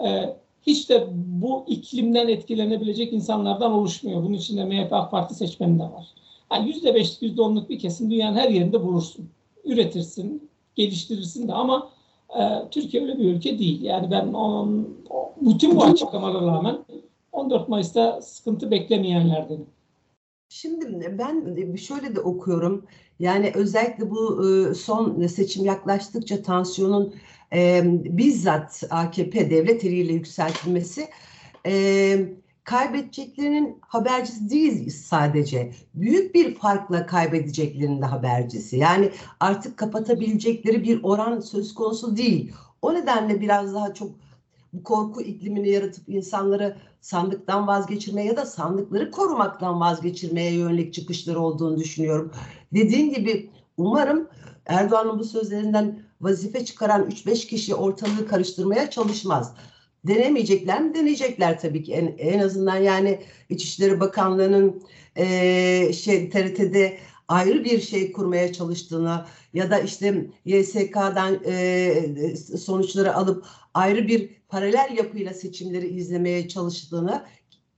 e, 0.05 0.37
hiç 0.67 0.91
de 0.91 1.07
bu 1.15 1.65
iklimden 1.67 2.29
etkilenebilecek 2.29 3.13
insanlardan 3.13 3.73
oluşmuyor. 3.73 4.23
Bunun 4.23 4.35
içinde 4.35 4.65
MHP 4.65 4.93
AK 4.93 5.11
Parti 5.11 5.35
seçmeni 5.35 5.79
de 5.79 5.83
var. 5.83 6.07
Yani 6.53 6.71
%5'lik 6.71 7.39
%10'luk 7.39 7.69
bir 7.69 7.79
kesim 7.79 8.11
dünyanın 8.11 8.37
her 8.37 8.49
yerinde 8.49 8.83
bulursun. 8.85 9.29
Üretirsin, 9.65 10.51
geliştirirsin 10.75 11.49
de 11.49 11.53
ama 11.53 11.91
e, 12.39 12.69
Türkiye 12.71 13.03
öyle 13.03 13.19
bir 13.19 13.25
ülke 13.25 13.59
değil. 13.59 13.83
Yani 13.83 14.11
ben 14.11 14.33
on, 14.33 14.89
bütün 15.41 15.77
bu 15.77 15.85
açıklamalara 15.85 16.47
rağmen 16.47 16.79
14 17.33 17.69
Mayıs'ta 17.69 18.23
sıkıntı 18.23 18.71
beklemeyenlerdenim. 18.71 19.67
Şimdi 20.55 21.19
ben 21.19 21.77
şöyle 21.77 22.15
de 22.15 22.21
okuyorum. 22.21 22.87
Yani 23.19 23.53
özellikle 23.55 24.11
bu 24.11 24.43
son 24.75 25.27
seçim 25.27 25.65
yaklaştıkça 25.65 26.43
tansiyonun 26.43 27.15
bizzat 28.05 28.83
AKP 28.91 29.51
devlet 29.51 29.85
eliyle 29.85 30.13
yükseltilmesi 30.13 31.09
kaybedeceklerinin 32.65 33.79
habercisi 33.81 34.51
değiliz 34.51 35.05
sadece. 35.05 35.73
Büyük 35.95 36.35
bir 36.35 36.55
farkla 36.55 37.07
kaybedeceklerinin 37.07 38.03
de 38.03 38.07
habercisi. 38.07 38.77
Yani 38.77 39.11
artık 39.41 39.77
kapatabilecekleri 39.77 40.85
bir 40.85 41.01
oran 41.03 41.41
söz 41.41 41.75
konusu 41.75 42.17
değil. 42.17 42.53
O 42.83 42.95
nedenle 42.95 43.41
biraz 43.41 43.75
daha 43.75 43.95
çok 43.95 44.11
bu 44.73 44.83
korku 44.83 45.23
iklimini 45.23 45.69
yaratıp 45.69 46.09
insanları 46.09 46.77
sandıktan 47.03 47.67
vazgeçirmeye 47.67 48.27
ya 48.27 48.37
da 48.37 48.47
sandıkları 48.47 49.11
korumaktan 49.11 49.81
vazgeçirmeye 49.81 50.53
yönelik 50.53 50.95
çıkışları 50.95 51.41
olduğunu 51.41 51.79
düşünüyorum. 51.79 52.33
Dediğin 52.73 53.15
gibi 53.15 53.51
umarım 53.77 54.29
Erdoğan'ın 54.67 55.19
bu 55.19 55.25
sözlerinden 55.25 56.03
vazife 56.21 56.65
çıkaran 56.65 57.11
3-5 57.11 57.47
kişi 57.47 57.75
ortalığı 57.75 58.27
karıştırmaya 58.29 58.91
çalışmaz. 58.91 59.55
Denemeyecekler 60.05 60.83
mi? 60.83 60.95
Deneyecekler 60.95 61.61
tabii 61.61 61.83
ki. 61.83 61.93
En, 61.93 62.15
en 62.19 62.39
azından 62.39 62.77
yani 62.77 63.21
İçişleri 63.49 64.01
Bakanlığı'nın 64.01 64.83
e, 65.17 65.93
şey 65.93 66.31
TRT'de 66.31 66.99
ayrı 67.29 67.65
bir 67.65 67.81
şey 67.81 68.13
kurmaya 68.13 68.53
çalıştığını 68.53 69.27
ya 69.55 69.71
da 69.71 69.79
işte 69.79 70.27
YSK'dan 70.45 71.41
e, 71.47 72.37
sonuçları 72.37 73.15
alıp 73.15 73.47
ayrı 73.75 74.09
bir 74.09 74.42
paralel 74.53 74.97
yapıyla 74.97 75.35
seçimleri 75.35 75.87
izlemeye 75.87 76.49
çalıştığını 76.49 77.25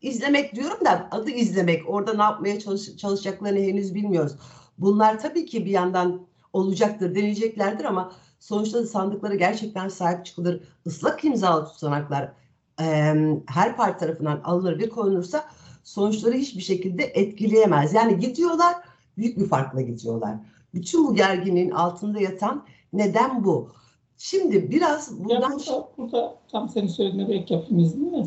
izlemek 0.00 0.54
diyorum 0.54 0.84
da 0.84 1.08
adı 1.10 1.30
izlemek. 1.30 1.90
Orada 1.90 2.14
ne 2.14 2.22
yapmaya 2.22 2.60
çalış, 2.60 2.96
çalışacaklarını 2.96 3.58
henüz 3.58 3.94
bilmiyoruz. 3.94 4.32
Bunlar 4.78 5.20
tabii 5.20 5.46
ki 5.46 5.64
bir 5.64 5.70
yandan 5.70 6.26
olacaktır, 6.52 7.14
deneyeceklerdir 7.14 7.84
ama 7.84 8.12
sonuçta 8.40 8.86
sandıklara 8.86 9.34
gerçekten 9.34 9.88
sahip 9.88 10.26
çıkılır. 10.26 10.60
Islak 10.84 11.24
imzalı 11.24 11.64
tutanaklar 11.64 12.32
e, 12.80 13.14
her 13.46 13.76
parti 13.76 13.98
tarafından 13.98 14.40
alınır 14.44 14.78
bir 14.78 14.90
konulursa 14.90 15.44
sonuçları 15.84 16.34
hiçbir 16.34 16.62
şekilde 16.62 17.04
etkileyemez. 17.04 17.94
Yani 17.94 18.18
gidiyorlar, 18.18 18.74
büyük 19.16 19.38
bir 19.38 19.48
farkla 19.48 19.80
gidiyorlar. 19.80 20.36
Bütün 20.74 21.06
bu 21.06 21.14
gerginliğin 21.14 21.70
altında 21.70 22.20
yatan 22.20 22.66
neden 22.92 23.44
bu? 23.44 23.72
Şimdi 24.18 24.70
biraz 24.70 25.24
buradan... 25.24 25.50
Ya 25.50 25.58
burada, 25.58 25.88
burada 25.98 26.34
tam 26.48 26.68
senin 26.68 26.86
söylediğine 26.86 27.28
bir 27.28 27.34
ek 27.34 27.54
yapayım 27.54 27.78
izninle. 27.78 28.24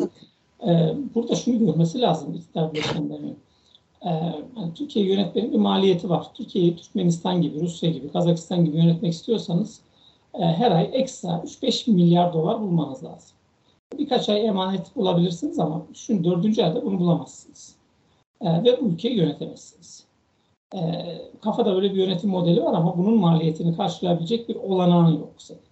Ee, 0.67 0.95
burada 1.15 1.35
şunu 1.35 1.59
görmesi 1.59 2.01
lazım 2.01 2.33
iktidar 2.33 2.73
bileşenlerinin. 2.73 3.39
Ee, 4.01 4.09
yani 4.57 4.73
Türkiye 4.75 5.05
yönetmenin 5.05 5.51
bir 5.51 5.57
maliyeti 5.57 6.09
var. 6.09 6.27
Türkiye'yi 6.33 6.75
Türkmenistan 6.75 7.41
gibi, 7.41 7.59
Rusya 7.59 7.89
gibi, 7.89 8.11
Kazakistan 8.11 8.65
gibi 8.65 8.77
yönetmek 8.77 9.13
istiyorsanız 9.13 9.81
e, 10.33 10.43
her 10.43 10.71
ay 10.71 10.89
ekstra 10.93 11.29
3-5 11.29 11.91
milyar 11.91 12.33
dolar 12.33 12.61
bulmanız 12.61 13.03
lazım. 13.03 13.37
Birkaç 13.97 14.29
ay 14.29 14.45
emanet 14.45 14.95
bulabilirsiniz 14.95 15.59
ama 15.59 15.85
şu 15.93 16.23
dördüncü 16.23 16.63
ayda 16.63 16.85
bunu 16.85 16.99
bulamazsınız. 16.99 17.75
E, 18.41 18.63
ve 18.63 18.81
bu 18.81 18.85
ülkeyi 18.85 19.17
yönetemezsiniz. 19.17 20.05
E, 20.75 20.79
kafada 21.41 21.75
öyle 21.75 21.93
bir 21.93 21.97
yönetim 21.97 22.29
modeli 22.29 22.63
var 22.63 22.73
ama 22.73 22.97
bunun 22.97 23.19
maliyetini 23.19 23.77
karşılayabilecek 23.77 24.49
bir 24.49 24.55
olanağın 24.55 25.11
yok 25.11 25.33
senin. 25.37 25.66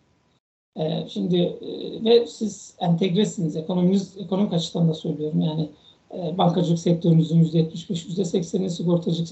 E, 0.76 1.10
şimdi 1.10 1.38
e, 1.38 2.04
ve 2.04 2.28
siz 2.28 2.76
entegresiniz. 2.80 3.56
Ekonominiz, 3.56 4.18
ekonomik 4.18 4.54
açıdan 4.54 4.90
da 4.90 4.94
söylüyorum. 4.94 5.42
Yani 5.42 5.70
e, 6.14 6.38
bankacılık 6.38 6.80
sektörünüzün 6.80 7.44
%75, 7.44 8.08
%80'i, 8.08 8.70
sigortacılık 8.70 9.28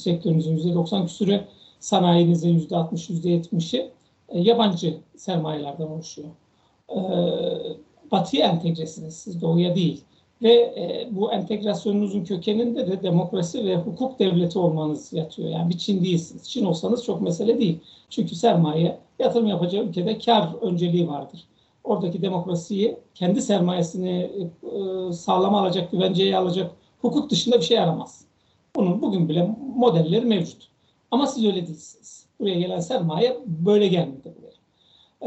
sektörünüzün 0.00 0.56
%90 0.58 1.06
küsürü, 1.06 1.40
sanayinizin 1.80 2.58
%60, 2.58 3.10
%70'i 3.10 3.90
e, 4.28 4.40
yabancı 4.40 4.96
sermayelerden 5.16 5.86
oluşuyor. 5.86 6.28
E, 6.90 6.98
batıya 8.10 8.46
entegresiniz, 8.46 9.16
siz 9.16 9.40
doğuya 9.40 9.74
değil. 9.76 10.04
Ve 10.44 10.52
e, 10.52 11.08
bu 11.10 11.32
entegrasyonunuzun 11.32 12.24
kökeninde 12.24 12.86
de 12.86 13.02
demokrasi 13.02 13.64
ve 13.64 13.76
hukuk 13.76 14.18
devleti 14.18 14.58
olmanız 14.58 15.12
yatıyor. 15.12 15.48
Yani 15.48 15.70
bir 15.70 15.78
Çin 15.78 16.04
değilsiniz. 16.04 16.50
Çin 16.50 16.64
olsanız 16.64 17.04
çok 17.04 17.20
mesele 17.20 17.58
değil. 17.58 17.78
Çünkü 18.10 18.34
sermaye 18.34 18.98
yatırım 19.18 19.46
yapacağı 19.46 19.84
ülkede 19.84 20.18
kar 20.18 20.48
önceliği 20.62 21.08
vardır. 21.08 21.44
Oradaki 21.84 22.22
demokrasiyi 22.22 22.96
kendi 23.14 23.42
sermayesini 23.42 24.30
e, 24.62 25.12
sağlama 25.12 25.60
alacak, 25.60 25.92
güvenceye 25.92 26.36
alacak 26.36 26.70
hukuk 27.00 27.30
dışında 27.30 27.56
bir 27.56 27.64
şey 27.64 27.78
aramaz. 27.78 28.24
Bunun 28.76 29.02
bugün 29.02 29.28
bile 29.28 29.56
modelleri 29.76 30.24
mevcut. 30.24 30.68
Ama 31.10 31.26
siz 31.26 31.44
öyle 31.44 31.66
değilsiniz. 31.66 32.26
Buraya 32.40 32.54
gelen 32.54 32.80
sermaye 32.80 33.36
böyle 33.46 33.86
gelmedi 33.86 34.34
buraya. 34.38 34.54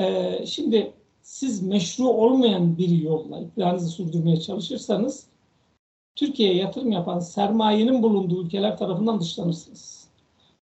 Ee, 0.06 0.46
şimdi 0.46 0.94
siz 1.28 1.64
meşru 1.64 2.08
olmayan 2.08 2.78
bir 2.78 2.90
yolla 2.90 3.40
iktidarınızı 3.40 3.90
sürdürmeye 3.90 4.40
çalışırsanız 4.40 5.28
Türkiye'ye 6.16 6.56
yatırım 6.56 6.92
yapan 6.92 7.20
sermayenin 7.20 8.04
bulunduğu 8.04 8.44
ülkeler 8.44 8.78
tarafından 8.78 9.20
dışlanırsınız. 9.20 10.08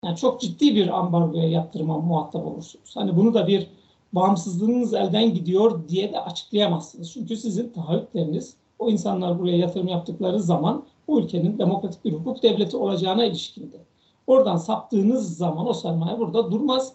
Yani 0.04 0.16
çok 0.16 0.40
ciddi 0.40 0.74
bir 0.74 0.98
ambargoya 0.98 1.48
yaptırıma 1.48 1.98
muhatap 1.98 2.46
olursunuz. 2.46 2.96
Hani 2.96 3.16
bunu 3.16 3.34
da 3.34 3.46
bir 3.46 3.66
bağımsızlığınız 4.12 4.94
elden 4.94 5.34
gidiyor 5.34 5.88
diye 5.88 6.12
de 6.12 6.20
açıklayamazsınız. 6.20 7.12
Çünkü 7.12 7.36
sizin 7.36 7.68
taahhütleriniz 7.68 8.54
o 8.78 8.90
insanlar 8.90 9.38
buraya 9.38 9.56
yatırım 9.56 9.88
yaptıkları 9.88 10.40
zaman 10.40 10.84
bu 11.08 11.20
ülkenin 11.20 11.58
demokratik 11.58 12.04
bir 12.04 12.12
hukuk 12.12 12.42
devleti 12.42 12.76
olacağına 12.76 13.24
ilişkindi. 13.24 13.80
Oradan 14.26 14.56
saptığınız 14.56 15.36
zaman 15.36 15.68
o 15.68 15.74
sermaye 15.74 16.18
burada 16.18 16.52
durmaz 16.52 16.92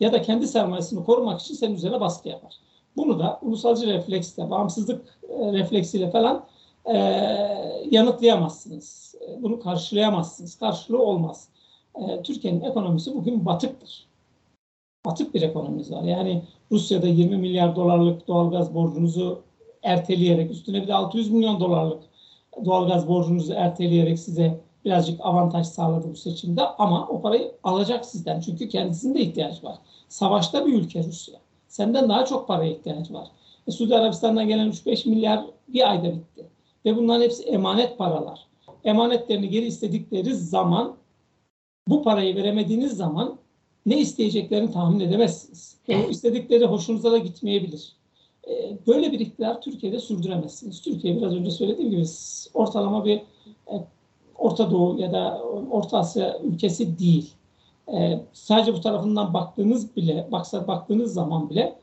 ya 0.00 0.12
da 0.12 0.22
kendi 0.22 0.48
sermayesini 0.48 1.04
korumak 1.04 1.40
için 1.40 1.54
senin 1.54 1.74
üzerine 1.74 2.00
baskı 2.00 2.28
yapar. 2.28 2.58
Bunu 2.96 3.18
da 3.18 3.38
ulusalcı 3.42 3.86
refleksle, 3.86 4.50
bağımsızlık 4.50 5.18
e, 5.28 5.52
refleksiyle 5.52 6.10
falan 6.10 6.44
e, 6.84 6.96
yanıtlayamazsınız. 7.90 9.14
E, 9.28 9.42
bunu 9.42 9.60
karşılayamazsınız. 9.60 10.58
Karşılığı 10.58 11.02
olmaz. 11.02 11.48
E, 11.94 12.22
Türkiye'nin 12.22 12.60
ekonomisi 12.60 13.14
bugün 13.14 13.46
batıktır. 13.46 14.06
Batık 15.06 15.34
bir 15.34 15.42
ekonomimiz 15.42 15.92
var. 15.92 16.02
Yani 16.02 16.42
Rusya'da 16.70 17.06
20 17.06 17.36
milyar 17.36 17.76
dolarlık 17.76 18.28
doğalgaz 18.28 18.74
borcunuzu 18.74 19.42
erteleyerek, 19.82 20.50
üstüne 20.50 20.82
bir 20.82 20.88
de 20.88 20.94
600 20.94 21.30
milyon 21.30 21.60
dolarlık 21.60 22.02
doğalgaz 22.64 23.08
borcunuzu 23.08 23.52
erteleyerek 23.52 24.18
size 24.18 24.60
birazcık 24.84 25.20
avantaj 25.20 25.66
sağladı 25.66 26.10
bu 26.10 26.16
seçimde 26.16 26.62
ama 26.62 27.08
o 27.08 27.22
parayı 27.22 27.52
alacak 27.62 28.06
sizden. 28.06 28.40
Çünkü 28.40 28.68
kendisinde 28.68 29.20
ihtiyaç 29.20 29.64
var. 29.64 29.78
Savaşta 30.08 30.66
bir 30.66 30.72
ülke 30.72 31.04
Rusya. 31.04 31.40
Senden 31.72 32.08
daha 32.08 32.24
çok 32.24 32.48
paraya 32.48 32.72
ihtiyaç 32.72 33.10
var. 33.10 33.28
E, 33.66 33.70
Suudi 33.70 33.96
Arabistan'dan 33.96 34.48
gelen 34.48 34.68
3-5 34.68 35.08
milyar 35.08 35.46
bir 35.68 35.90
ayda 35.90 36.14
bitti. 36.14 36.46
Ve 36.84 36.96
bunların 36.96 37.22
hepsi 37.22 37.42
emanet 37.42 37.98
paralar. 37.98 38.46
Emanetlerini 38.84 39.48
geri 39.48 39.66
istedikleri 39.66 40.34
zaman 40.34 40.96
bu 41.88 42.02
parayı 42.02 42.36
veremediğiniz 42.36 42.96
zaman 42.96 43.36
ne 43.86 43.98
isteyeceklerini 43.98 44.72
tahmin 44.72 45.00
edemezsiniz. 45.00 45.76
O 45.88 46.10
istedikleri 46.10 46.64
hoşunuza 46.64 47.12
da 47.12 47.18
gitmeyebilir. 47.18 47.92
E, 48.48 48.76
böyle 48.86 49.12
bir 49.12 49.20
iktidar 49.20 49.60
Türkiye'de 49.60 49.98
sürdüremezsiniz. 49.98 50.82
Türkiye 50.82 51.16
biraz 51.16 51.34
önce 51.34 51.50
söylediğim 51.50 51.90
gibi 51.90 52.04
ortalama 52.54 53.04
bir 53.04 53.16
e, 53.72 53.74
Orta 54.38 54.70
Doğu 54.70 55.00
ya 55.00 55.12
da 55.12 55.42
Orta 55.70 55.98
Asya 55.98 56.38
ülkesi 56.38 56.98
değil. 56.98 57.34
Ee, 57.88 58.20
sadece 58.32 58.74
bu 58.74 58.80
tarafından 58.80 59.34
baktığınız 59.34 59.96
bile, 59.96 60.28
baksa 60.32 60.66
baktığınız 60.66 61.14
zaman 61.14 61.50
bile 61.50 61.78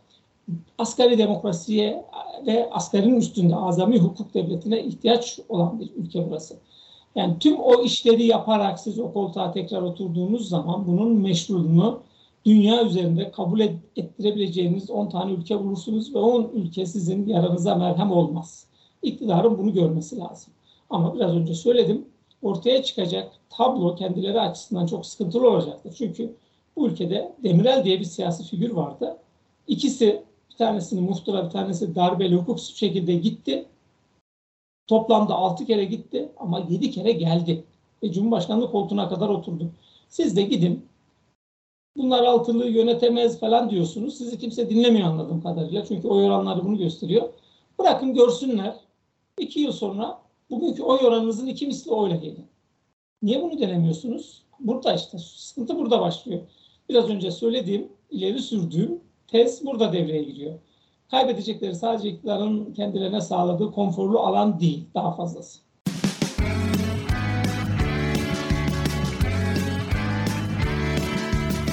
asgari 0.78 1.18
demokrasiye 1.18 2.06
ve 2.48 2.70
asgarinin 2.72 3.16
üstünde 3.16 3.56
azami 3.56 4.00
hukuk 4.00 4.34
devletine 4.34 4.84
ihtiyaç 4.84 5.40
olan 5.50 5.80
bir 5.80 5.90
ülke 5.96 6.30
burası. 6.30 6.58
Yani 7.16 7.40
tüm 7.40 7.60
o 7.60 7.84
işleri 7.84 8.26
yaparak 8.26 8.80
siz 8.80 9.00
o 9.00 9.14
koltuğa 9.14 9.52
tekrar 9.52 9.82
oturduğunuz 9.82 10.50
zaman 10.50 10.88
bunun 10.88 11.14
meşruluğunu 11.14 12.00
dünya 12.46 12.86
üzerinde 12.86 13.32
kabul 13.32 13.60
ettirebileceğiniz 13.96 14.90
10 14.90 15.10
tane 15.10 15.32
ülke 15.32 15.60
bulursunuz 15.60 16.16
ve 16.16 16.20
10 16.20 16.50
ülke 16.54 16.86
sizin 16.86 17.28
yaranıza 17.28 17.76
merhem 17.76 18.12
olmaz. 18.12 18.68
İktidarın 19.04 19.58
bunu 19.58 19.74
görmesi 19.74 20.18
lazım. 20.18 20.54
Ama 20.90 21.16
biraz 21.16 21.36
önce 21.36 21.54
söyledim 21.54 22.06
ortaya 22.42 22.84
çıkacak 22.84 23.32
tablo 23.50 23.96
kendileri 23.96 24.42
açısından 24.42 24.86
çok 24.86 25.06
sıkıntılı 25.06 25.50
olacaktır. 25.50 25.94
Çünkü 25.98 26.34
bu 26.76 26.88
ülkede 26.88 27.36
Demirel 27.44 27.84
diye 27.84 28.00
bir 28.00 28.06
siyasi 28.06 28.44
figür 28.44 28.72
vardı. 28.72 29.18
İkisi 29.68 30.24
bir 30.52 30.56
tanesini 30.56 31.02
muhtıra 31.02 31.46
bir 31.46 31.50
tanesi 31.50 31.96
darbeli 31.96 32.36
hukuksuz 32.36 32.76
şekilde 32.76 33.14
gitti. 33.14 33.66
Toplamda 34.88 35.36
altı 35.36 35.66
kere 35.66 35.86
gitti 35.86 36.30
ama 36.38 36.60
yedi 36.70 36.92
kere 36.92 37.12
geldi. 37.12 37.64
Ve 38.04 38.12
Cumhurbaşkanlığı 38.12 38.72
koltuğuna 38.72 39.10
kadar 39.10 39.30
oturdu. 39.30 39.72
Siz 40.10 40.36
de 40.36 40.42
gidin 40.42 40.86
bunlar 41.98 42.24
altılığı 42.24 42.68
yönetemez 42.68 43.40
falan 43.40 43.70
diyorsunuz. 43.70 44.18
Sizi 44.18 44.38
kimse 44.38 44.70
dinlemiyor 44.70 45.08
anladığım 45.08 45.42
kadarıyla. 45.42 45.86
Çünkü 45.86 46.08
oy 46.08 46.26
oranları 46.26 46.66
bunu 46.66 46.78
gösteriyor. 46.78 47.30
Bırakın 47.80 48.14
görsünler. 48.14 48.76
İki 49.38 49.60
yıl 49.60 49.72
sonra 49.72 50.22
Bugünkü 50.50 50.84
oy 50.84 51.00
oranınızın 51.06 51.48
iki 51.48 51.68
misli 51.68 51.92
oyla 51.92 52.16
gelin. 52.16 52.46
Niye 53.22 53.42
bunu 53.42 53.60
denemiyorsunuz? 53.60 54.44
Burada 54.60 54.94
işte 54.94 55.18
sıkıntı 55.18 55.78
burada 55.78 56.02
başlıyor. 56.02 56.42
Biraz 56.90 57.10
önce 57.10 57.32
söylediğim, 57.32 57.88
ileri 58.10 58.40
sürdüğüm 58.40 59.00
tez 59.28 59.66
burada 59.66 59.94
devreye 59.94 60.24
giriyor. 60.24 60.54
Kaybedecekleri 61.12 61.76
sadece 61.76 62.10
iktidarın 62.10 62.74
kendilerine 62.74 63.22
sağladığı 63.22 63.72
konforlu 63.72 64.20
alan 64.20 64.60
değil, 64.60 64.86
daha 64.94 65.16
fazlası. 65.16 65.60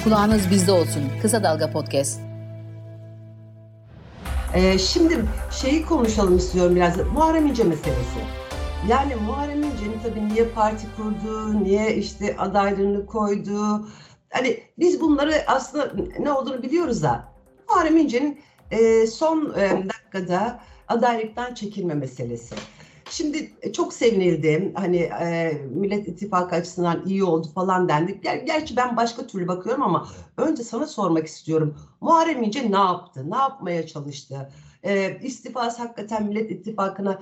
Kulağınız 0.03 0.49
bizde 0.51 0.71
olsun. 0.71 1.03
Kısa 1.21 1.43
Dalga 1.43 1.71
Podcast. 1.71 2.21
Ee, 4.55 4.77
şimdi 4.77 5.25
şeyi 5.61 5.85
konuşalım 5.85 6.37
istiyorum 6.37 6.75
biraz. 6.75 6.97
Muharrem 7.13 7.47
İnce 7.47 7.63
meselesi. 7.63 8.46
Yani 8.85 9.15
Muharrem 9.15 9.63
İnce'nin 9.63 9.99
tabii 10.03 10.29
niye 10.29 10.45
parti 10.45 10.87
kurdu, 10.95 11.63
niye 11.63 11.95
işte 11.95 12.37
adaylığını 12.37 13.05
koydu. 13.05 13.87
Hani 14.29 14.59
biz 14.79 15.01
bunları 15.01 15.33
aslında 15.47 15.91
ne 16.19 16.31
olduğunu 16.31 16.63
biliyoruz 16.63 17.03
da 17.03 17.33
Muharrem 17.69 17.97
İnce'nin 17.97 18.39
e, 18.71 19.07
son 19.07 19.53
e, 19.57 19.83
dakikada 19.89 20.59
adaylıktan 20.87 21.53
çekilme 21.53 21.93
meselesi. 21.93 22.55
Şimdi 23.09 23.51
e, 23.61 23.73
çok 23.73 23.93
sevinildi. 23.93 24.71
Hani 24.75 24.97
e, 24.97 25.53
Millet 25.69 26.07
İttifakı 26.07 26.55
açısından 26.55 27.05
iyi 27.05 27.23
oldu 27.23 27.47
falan 27.55 27.89
dendi. 27.89 28.21
Ger 28.21 28.35
gerçi 28.35 28.75
ben 28.75 28.97
başka 28.97 29.27
türlü 29.27 29.47
bakıyorum 29.47 29.83
ama 29.83 30.07
önce 30.37 30.63
sana 30.63 30.87
sormak 30.87 31.27
istiyorum. 31.27 31.77
Muharrem 32.01 32.43
İnce 32.43 32.71
ne 32.71 32.77
yaptı? 32.77 33.31
Ne 33.31 33.37
yapmaya 33.37 33.87
çalıştı? 33.87 34.49
E, 34.83 35.19
istifası 35.21 35.81
hakikaten 35.81 36.25
Millet 36.25 36.51
İttifakı'na 36.51 37.19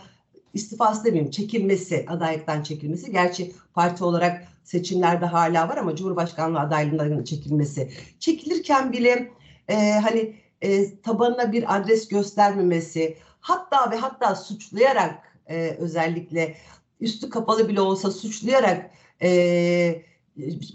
istifası 0.56 1.04
demeyeyim 1.04 1.32
çekilmesi, 1.32 2.06
adaylıktan 2.10 2.64
çekilmesi. 2.64 3.12
Gerçi 3.12 3.52
parti 3.74 4.04
olarak 4.04 4.48
seçimlerde 4.64 5.26
hala 5.26 5.70
var 5.70 5.78
ama 5.78 5.96
Cumhurbaşkanlığı 5.96 6.60
adaylığından 6.60 7.24
çekilmesi. 7.24 7.92
Çekilirken 8.20 8.94
bile 8.94 9.32
e, 9.68 9.92
hani 9.92 10.36
e, 10.62 11.02
tabanına 11.02 11.52
bir 11.52 11.76
adres 11.76 12.08
göstermemesi, 12.08 13.18
hatta 13.40 13.92
ve 13.92 13.96
hatta 13.96 14.36
suçlayarak 14.36 15.40
e, 15.48 15.70
özellikle 15.80 16.58
üstü 17.00 17.30
kapalı 17.30 17.70
bile 17.70 17.82
olsa 17.82 18.12
suçlayarak 18.12 18.92
e, 19.22 20.04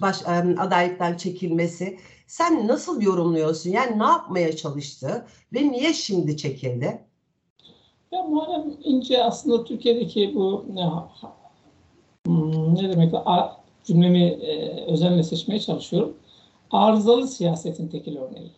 baş, 0.00 0.22
e, 0.22 0.26
adaylıktan 0.58 1.16
çekilmesi. 1.16 1.98
Sen 2.26 2.68
nasıl 2.68 3.02
yorumluyorsun? 3.02 3.70
Yani 3.70 3.98
ne 3.98 4.04
yapmaya 4.04 4.56
çalıştı 4.56 5.26
ve 5.54 5.70
niye 5.70 5.94
şimdi 5.94 6.36
çekildi? 6.36 7.09
Ya 8.12 8.22
Muharrem 8.22 8.76
İnce 8.84 9.24
aslında 9.24 9.64
Türkiye'deki 9.64 10.34
bu 10.34 10.64
ne, 10.74 10.90
hmm, 12.26 12.74
ne 12.74 12.90
demek 12.90 13.14
cümlemi 13.84 14.24
e, 14.24 14.84
özenle 14.86 15.22
seçmeye 15.22 15.60
çalışıyorum. 15.60 16.16
Arızalı 16.70 17.26
siyasetin 17.28 17.88
tekil 17.88 18.16
örneği. 18.16 18.50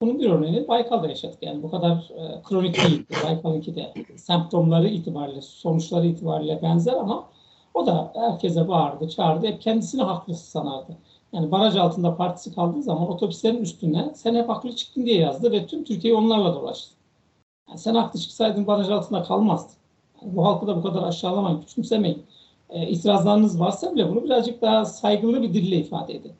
Bunun 0.00 0.18
bir 0.18 0.30
örneğini 0.30 0.68
Baykal'da 0.68 1.08
yaşadık. 1.08 1.38
Yani 1.42 1.62
bu 1.62 1.70
kadar 1.70 2.10
e, 2.16 2.42
kronik 2.42 2.76
değil. 2.76 3.06
Baykal'ınki 3.24 3.74
de 3.74 3.94
semptomları 4.16 4.88
itibariyle, 4.88 5.42
sonuçları 5.42 6.06
itibariyle 6.06 6.62
benzer 6.62 6.94
ama 6.94 7.28
o 7.74 7.86
da 7.86 8.12
herkese 8.14 8.68
bağırdı, 8.68 9.08
çağırdı. 9.08 9.46
Hep 9.46 9.60
kendisini 9.60 10.02
haklı 10.02 10.34
sanardı. 10.34 10.96
Yani 11.32 11.50
baraj 11.50 11.76
altında 11.76 12.16
partisi 12.16 12.54
kaldığı 12.54 12.82
zaman 12.82 13.08
otobüslerin 13.08 13.62
üstüne 13.62 14.10
sen 14.14 14.34
hep 14.34 14.48
haklı 14.48 14.76
çıktın 14.76 15.06
diye 15.06 15.20
yazdı 15.20 15.52
ve 15.52 15.66
tüm 15.66 15.84
Türkiye'yi 15.84 16.18
onlarla 16.18 16.54
dolaştı. 16.54 16.96
Sen 17.76 17.94
haklı 17.94 18.20
çıksaydın 18.20 18.66
baraj 18.66 18.90
altında 18.90 19.22
kalmazdın. 19.22 19.76
Bu 20.22 20.44
halkı 20.44 20.66
da 20.66 20.76
bu 20.76 20.82
kadar 20.82 21.02
aşağılamayın, 21.02 21.60
küçümsemeyin. 21.60 22.22
E, 22.70 22.88
itirazlarınız 22.88 23.60
varsa 23.60 23.94
bile 23.94 24.08
bunu 24.08 24.24
birazcık 24.24 24.62
daha 24.62 24.84
saygılı 24.84 25.42
bir 25.42 25.54
dille 25.54 25.76
ifade 25.76 26.14
edin. 26.14 26.32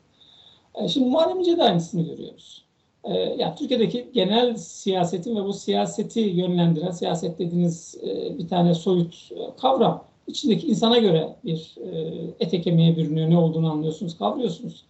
E, 0.75 0.87
şimdi 0.87 1.09
Muharrem 1.09 1.39
İnce'de 1.39 1.63
aynısını 1.63 2.01
görüyoruz. 2.01 2.65
E, 3.03 3.13
yani 3.13 3.55
Türkiye'deki 3.55 4.09
genel 4.13 4.55
siyasetin 4.55 5.35
ve 5.35 5.43
bu 5.43 5.53
siyaseti 5.53 6.19
yönlendiren, 6.19 6.91
siyaset 6.91 7.39
dediğiniz 7.39 7.97
e, 8.03 8.37
bir 8.37 8.47
tane 8.47 8.73
soyut 8.73 9.29
e, 9.31 9.55
kavram. 9.61 10.03
içindeki 10.27 10.67
insana 10.67 10.97
göre 10.97 11.35
bir 11.45 11.75
e, 11.77 12.13
ete 12.39 12.61
kemiğe 12.61 12.97
bürünüyor. 12.97 13.29
Ne 13.29 13.37
olduğunu 13.37 13.71
anlıyorsunuz, 13.71 14.17
kavruyorsunuz. 14.17 14.85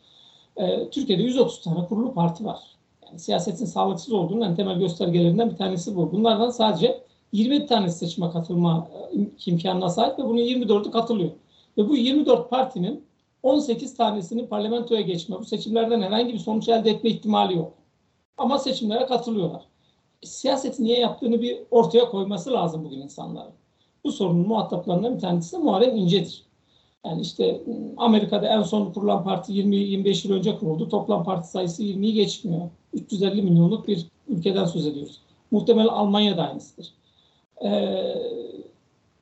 E, 0.58 0.90
Türkiye'de 0.90 1.24
130 1.24 1.62
tane 1.62 1.86
kurulu 1.86 2.14
parti 2.14 2.46
var. 2.46 2.77
Yani 3.10 3.20
siyasetin 3.20 3.66
sağlıksız 3.66 4.14
olduğunun 4.14 4.42
en 4.42 4.56
temel 4.56 4.80
göstergelerinden 4.80 5.52
bir 5.52 5.56
tanesi 5.56 5.96
bu. 5.96 6.12
Bunlardan 6.12 6.50
sadece 6.50 7.04
20 7.32 7.66
tanesi 7.66 7.98
seçime 7.98 8.32
katılma 8.32 8.88
e, 9.14 9.28
imkanına 9.46 9.90
sahip 9.90 10.20
ve 10.20 10.24
bunun 10.24 10.38
24'ü 10.38 10.92
katılıyor. 10.92 11.32
Ve 11.78 11.90
bu 11.90 11.98
24 11.98 12.50
partinin 12.50 13.06
18 13.44 13.98
tanesinin 13.98 14.48
parlamentoya 14.48 15.02
geçme, 15.02 15.36
bu 15.40 15.46
seçimlerden 15.46 16.02
herhangi 16.02 16.34
bir 16.34 16.40
sonuç 16.40 16.70
elde 16.70 16.90
etme 16.90 17.10
ihtimali 17.10 17.58
yok. 17.58 17.74
Ama 18.38 18.60
seçimlere 18.60 19.06
katılıyorlar. 19.06 19.64
Siyaseti 20.24 20.84
niye 20.84 21.00
yaptığını 21.00 21.42
bir 21.42 21.60
ortaya 21.72 22.10
koyması 22.10 22.54
lazım 22.54 22.86
bugün 22.86 23.02
insanların. 23.02 23.54
Bu 24.04 24.12
sorunun 24.12 24.48
muhataplarından 24.48 25.16
bir 25.16 25.20
tanesi 25.20 25.54
de 25.54 25.58
Muharrem 25.58 25.96
İnce'dir. 25.96 26.47
Yani 27.08 27.22
işte 27.22 27.62
Amerika'da 27.98 28.48
en 28.48 28.62
son 28.62 28.92
kurulan 28.92 29.24
parti 29.24 29.54
20-25 29.54 30.28
yıl 30.28 30.36
önce 30.36 30.58
kuruldu. 30.58 30.90
Toplam 30.90 31.24
parti 31.24 31.48
sayısı 31.48 31.84
20'yi 31.84 32.14
geçmiyor. 32.14 32.70
350 32.94 33.42
milyonluk 33.42 33.88
bir 33.88 34.08
ülkeden 34.28 34.66
söz 34.66 34.88
ediyoruz. 34.88 35.22
Muhtemelen 35.52 35.88
Almanya'da 35.88 36.50
aynısıdır. 36.50 36.94
Ee, 37.66 38.16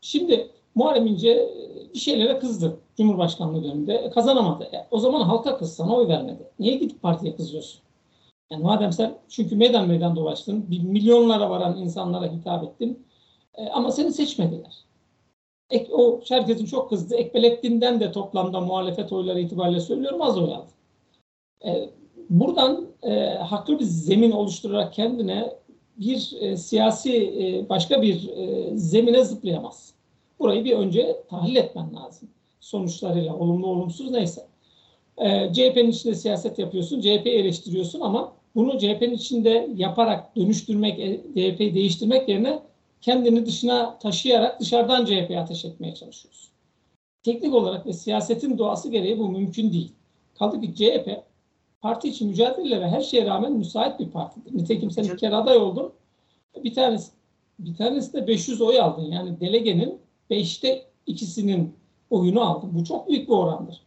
şimdi 0.02 0.50
Muharrem 0.76 1.08
İnce 1.08 1.50
bir 1.94 2.00
şeylere 2.00 2.40
kızdı 2.40 2.78
Cumhurbaşkanlığı 2.98 3.64
döneminde. 3.64 3.94
E, 3.94 4.10
kazanamadı. 4.10 4.64
E, 4.64 4.88
o 4.92 5.00
zaman 5.00 5.22
halka 5.22 5.58
kızsana 5.58 5.96
oy 5.96 6.08
vermedi. 6.08 6.50
Niye 6.60 6.76
gidip 6.76 7.02
partiye 7.02 7.36
kızıyorsun? 7.36 7.82
Yani 8.52 8.64
madem 8.64 8.92
sen 8.92 9.18
çünkü 9.30 9.56
meydan 9.56 9.88
meydan 9.88 10.16
dolaştın, 10.16 10.72
bir 10.72 10.84
milyonlara 10.84 11.50
varan 11.50 11.78
insanlara 11.78 12.26
hitap 12.26 12.64
ettin 12.64 13.06
e, 13.56 13.70
ama 13.70 13.92
seni 13.92 14.12
seçmediler. 14.12 14.86
Ek, 15.70 15.94
o 15.94 16.22
herkesin 16.30 16.66
çok 16.66 16.90
kızdı. 16.90 17.16
Ekbelettin'den 17.16 18.00
de 18.00 18.12
toplamda 18.12 18.62
muhalefet 18.62 19.12
oyları 19.14 19.40
itibariyle 19.40 19.80
söylüyorum 19.80 20.22
az 20.22 20.38
oy 20.38 20.54
aldı. 20.54 20.72
E, 21.66 21.90
buradan 22.30 22.88
e, 23.04 23.30
haklı 23.30 23.80
bir 23.80 23.84
zemin 23.86 24.32
oluşturarak 24.32 24.94
kendine 24.94 25.56
bir 25.98 26.34
e, 26.40 26.58
siyasi 26.58 27.14
e, 27.16 27.70
başka 27.70 28.02
bir 28.02 28.30
e, 28.30 28.78
zemine 28.78 29.24
zıplayamaz. 29.24 29.94
Burayı 30.40 30.66
bir 30.66 30.78
önce 30.78 31.24
tahlil 31.30 31.56
etmen 31.56 31.96
lazım. 31.96 32.30
Sonuçlarıyla 32.60 33.36
olumlu 33.36 33.68
olumsuz 33.68 34.12
neyse. 34.12 34.48
E, 35.18 35.54
CHP'nin 35.54 35.92
içinde 35.92 36.16
siyaset 36.16 36.60
yapıyorsun, 36.60 37.02
CHP'yi 37.02 37.36
eleştiriyorsun 37.36 38.00
ama 38.00 38.34
bunu 38.56 38.80
CHP'nin 38.80 39.14
içinde 39.14 39.70
yaparak 39.76 40.36
dönüştürmek, 40.36 41.00
e, 41.00 41.22
CHP'yi 41.36 41.76
değiştirmek 41.76 42.30
yerine 42.30 42.60
kendini 43.06 43.46
dışına 43.46 43.98
taşıyarak 44.00 44.60
dışarıdan 44.60 45.06
CHP'ye 45.06 45.40
ateş 45.40 45.66
etmeye 45.66 45.96
çalışıyorsun. 45.96 46.50
Teknik 47.24 47.54
olarak 47.54 47.86
ve 47.86 47.94
siyasetin 47.94 48.58
doğası 48.58 48.92
gereği 48.92 49.20
bu 49.20 49.30
mümkün 49.30 49.74
değil. 49.74 49.92
Kaldı 50.36 50.62
ki 50.62 50.76
CHP 50.76 51.24
parti 51.82 52.10
için 52.10 52.28
mücadelelere 52.28 52.90
her 52.90 53.02
şeye 53.02 53.26
rağmen 53.26 53.54
müsait 53.54 54.00
bir 54.00 54.10
partidir. 54.10 54.58
Nitekim 54.58 54.92
sen 54.92 55.04
bir 55.04 55.18
kere 55.18 55.36
aday 55.36 55.58
oldun. 55.58 55.94
Bir 56.64 56.74
tanesi 56.74 57.12
bir 57.60 57.76
tanesi 57.76 58.14
de 58.14 58.28
500 58.28 58.62
oy 58.62 58.80
aldın. 58.80 59.12
Yani 59.12 59.40
delegenin 59.40 60.00
5'te 60.32 60.86
ikisinin 61.06 61.76
oyunu 62.10 62.42
aldın. 62.42 62.70
Bu 62.74 62.84
çok 62.84 63.10
büyük 63.10 63.28
bir 63.28 63.34
orandır. 63.34 63.82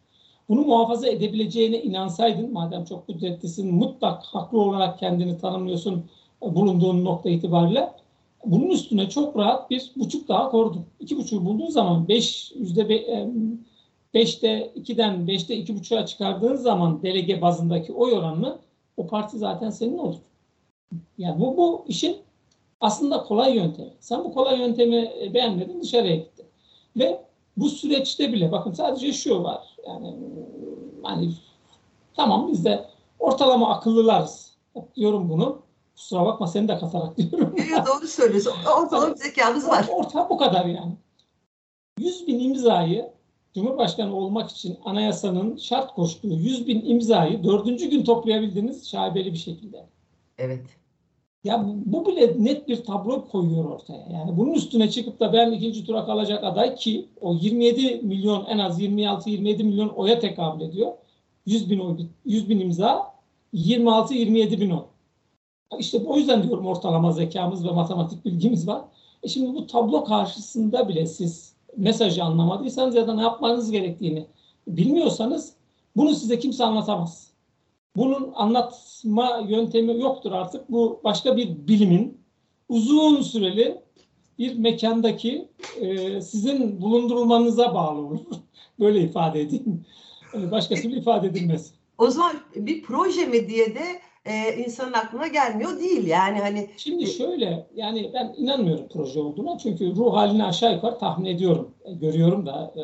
Bunu 0.48 0.60
muhafaza 0.60 1.08
edebileceğine 1.08 1.82
inansaydın, 1.82 2.52
madem 2.52 2.84
çok 2.84 3.06
kudretlisin, 3.06 3.74
mutlak 3.74 4.24
haklı 4.24 4.60
olarak 4.60 4.98
kendini 4.98 5.38
tanımlıyorsun 5.38 6.04
bulunduğun 6.42 7.04
nokta 7.04 7.30
itibariyle, 7.30 7.98
bunun 8.44 8.68
üstüne 8.68 9.08
çok 9.08 9.36
rahat 9.36 9.70
bir 9.70 9.92
buçuk 9.96 10.28
daha 10.28 10.50
korudun. 10.50 10.86
İki 11.00 11.16
buçuğu 11.16 11.44
bulduğun 11.44 11.70
zaman 11.70 12.08
beş 12.08 12.52
yüzde 12.54 12.88
be, 12.88 12.94
5'te 14.14 14.72
2'den 14.76 15.14
5'te 15.14 15.54
2,5'a 15.54 16.06
çıkardığın 16.06 16.56
zaman 16.56 17.02
delege 17.02 17.42
bazındaki 17.42 17.92
oy 17.92 18.12
oranını 18.12 18.58
o 18.96 19.06
parti 19.06 19.38
zaten 19.38 19.70
senin 19.70 19.98
olur. 19.98 20.16
Yani 21.18 21.40
bu, 21.40 21.56
bu 21.56 21.84
işin 21.88 22.16
aslında 22.80 23.22
kolay 23.22 23.56
yöntemi. 23.56 23.92
Sen 24.00 24.24
bu 24.24 24.34
kolay 24.34 24.60
yöntemi 24.60 25.12
e, 25.22 25.34
beğenmedin 25.34 25.80
dışarıya 25.82 26.16
gittin. 26.16 26.46
Ve 26.96 27.20
bu 27.56 27.68
süreçte 27.68 28.32
bile 28.32 28.52
bakın 28.52 28.72
sadece 28.72 29.12
şu 29.12 29.42
var. 29.42 29.76
Yani 29.86 30.16
hani 31.02 31.30
tamam 32.16 32.48
biz 32.52 32.64
de 32.64 32.84
ortalama 33.18 33.68
akıllılarız. 33.74 34.56
Diyorum 34.96 35.28
bunu. 35.28 35.62
Kusura 35.98 36.24
bakma 36.24 36.46
seni 36.46 36.68
de 36.68 36.78
katarak 36.78 37.16
diyorum. 37.18 37.54
Doğru 37.86 38.06
söylüyorsun. 38.06 38.52
Ortalama 38.78 39.14
zekamız 39.14 39.68
var. 39.68 39.86
Orta 39.90 40.30
bu 40.30 40.38
kadar 40.38 40.64
yani. 40.64 40.96
100 41.98 42.26
bin 42.26 42.40
imzayı 42.40 43.12
Cumhurbaşkanı 43.54 44.16
olmak 44.16 44.50
için 44.50 44.78
anayasanın 44.84 45.56
şart 45.56 45.94
koştuğu 45.94 46.32
100 46.32 46.66
bin 46.66 46.84
imzayı 46.84 47.44
dördüncü 47.44 47.90
gün 47.90 48.04
toplayabildiniz 48.04 48.88
şaibeli 48.88 49.32
bir 49.32 49.38
şekilde. 49.38 49.86
Evet. 50.38 50.66
Ya 51.44 51.64
bu, 51.64 51.76
bu 51.86 52.06
bile 52.06 52.44
net 52.44 52.68
bir 52.68 52.84
tablo 52.84 53.28
koyuyor 53.28 53.64
ortaya. 53.64 54.06
Yani 54.12 54.36
bunun 54.36 54.52
üstüne 54.52 54.90
çıkıp 54.90 55.20
da 55.20 55.32
ben 55.32 55.52
ikinci 55.52 55.86
tura 55.86 56.06
kalacak 56.06 56.44
aday 56.44 56.74
ki 56.74 57.08
o 57.20 57.34
27 57.34 58.00
milyon 58.02 58.44
en 58.44 58.58
az 58.58 58.82
26-27 58.82 59.62
milyon 59.62 59.88
oya 59.88 60.18
tekabül 60.18 60.64
ediyor. 60.64 60.92
100 61.46 61.70
bin, 61.70 61.78
oy, 61.78 61.96
100 62.24 62.48
bin 62.48 62.60
imza 62.60 63.14
26-27 63.54 64.60
bin 64.60 64.70
oy. 64.70 64.84
İşte 65.78 65.98
o 66.06 66.16
yüzden 66.16 66.42
diyorum 66.42 66.66
ortalama 66.66 67.12
zekamız 67.12 67.64
ve 67.64 67.70
matematik 67.70 68.24
bilgimiz 68.24 68.68
var. 68.68 68.82
E 69.22 69.28
şimdi 69.28 69.54
bu 69.54 69.66
tablo 69.66 70.04
karşısında 70.04 70.88
bile 70.88 71.06
siz 71.06 71.52
mesajı 71.76 72.24
anlamadıysanız 72.24 72.94
ya 72.94 73.06
da 73.06 73.14
ne 73.14 73.22
yapmanız 73.22 73.70
gerektiğini 73.70 74.26
bilmiyorsanız 74.68 75.52
bunu 75.96 76.14
size 76.14 76.38
kimse 76.38 76.64
anlatamaz. 76.64 77.30
Bunun 77.96 78.32
anlatma 78.34 79.44
yöntemi 79.48 80.00
yoktur 80.00 80.32
artık. 80.32 80.70
Bu 80.70 81.00
başka 81.04 81.36
bir 81.36 81.68
bilimin 81.68 82.18
uzun 82.68 83.22
süreli 83.22 83.80
bir 84.38 84.58
mekandaki 84.58 85.48
e, 85.80 86.20
sizin 86.20 86.80
bulundurulmanıza 86.80 87.74
bağlı 87.74 88.00
olur. 88.00 88.18
Böyle 88.80 89.00
ifade 89.00 89.40
edeyim. 89.40 89.84
E, 90.34 90.50
başka 90.50 90.74
türlü 90.74 90.98
ifade 90.98 91.26
edilmez. 91.26 91.72
O 91.98 92.10
zaman 92.10 92.36
bir 92.56 92.82
proje 92.82 93.26
mi 93.26 93.48
diye 93.48 93.74
de 93.74 94.00
e, 94.28 94.56
insanın 94.56 94.92
aklına 94.92 95.26
gelmiyor 95.26 95.78
değil. 95.78 96.06
Yani 96.06 96.38
hani 96.38 96.70
Şimdi 96.76 97.06
şöyle 97.06 97.66
yani 97.74 98.10
ben 98.14 98.34
inanmıyorum 98.36 98.88
proje 98.92 99.20
olduğuna 99.20 99.58
çünkü 99.58 99.96
ruh 99.96 100.14
halini 100.16 100.44
aşağı 100.44 100.74
yukarı 100.74 100.98
tahmin 100.98 101.24
ediyorum. 101.24 101.74
E, 101.84 101.92
görüyorum 101.92 102.46
da 102.46 102.74
e, 102.76 102.82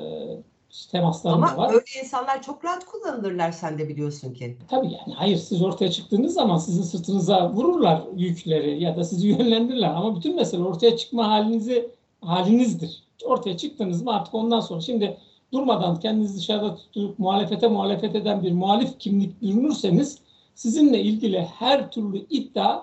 temaslarım 0.90 1.42
da 1.42 1.46
ama 1.46 1.56
var. 1.56 1.74
öyle 1.74 1.84
insanlar 2.02 2.42
çok 2.42 2.64
rahat 2.64 2.84
kullanılırlar 2.84 3.52
sen 3.52 3.78
de 3.78 3.88
biliyorsun 3.88 4.34
ki. 4.34 4.56
Tabii 4.68 4.86
yani 4.86 5.14
hayır 5.14 5.36
siz 5.36 5.62
ortaya 5.62 5.90
çıktığınız 5.90 6.34
zaman 6.34 6.58
sizin 6.58 6.82
sırtınıza 6.82 7.52
vururlar 7.52 8.02
yükleri 8.16 8.82
ya 8.82 8.96
da 8.96 9.04
sizi 9.04 9.28
yönlendirirler 9.38 9.88
ama 9.88 10.16
bütün 10.16 10.36
mesele 10.36 10.62
ortaya 10.62 10.96
çıkma 10.96 11.28
halinizi 11.28 11.90
halinizdir. 12.20 13.04
Ortaya 13.24 13.56
çıktınız 13.56 14.02
mı 14.02 14.14
artık 14.14 14.34
ondan 14.34 14.60
sonra 14.60 14.80
şimdi 14.80 15.16
durmadan 15.52 16.00
kendinizi 16.00 16.36
dışarıda 16.36 16.76
tutup 16.76 17.18
muhalefete 17.18 17.68
muhalefet 17.68 18.14
eden 18.14 18.42
bir 18.42 18.52
muhalif 18.52 18.98
kimlik 18.98 19.42
bürünürseniz 19.42 20.18
sizinle 20.54 21.00
ilgili 21.00 21.40
her 21.40 21.90
türlü 21.90 22.26
iddia 22.30 22.82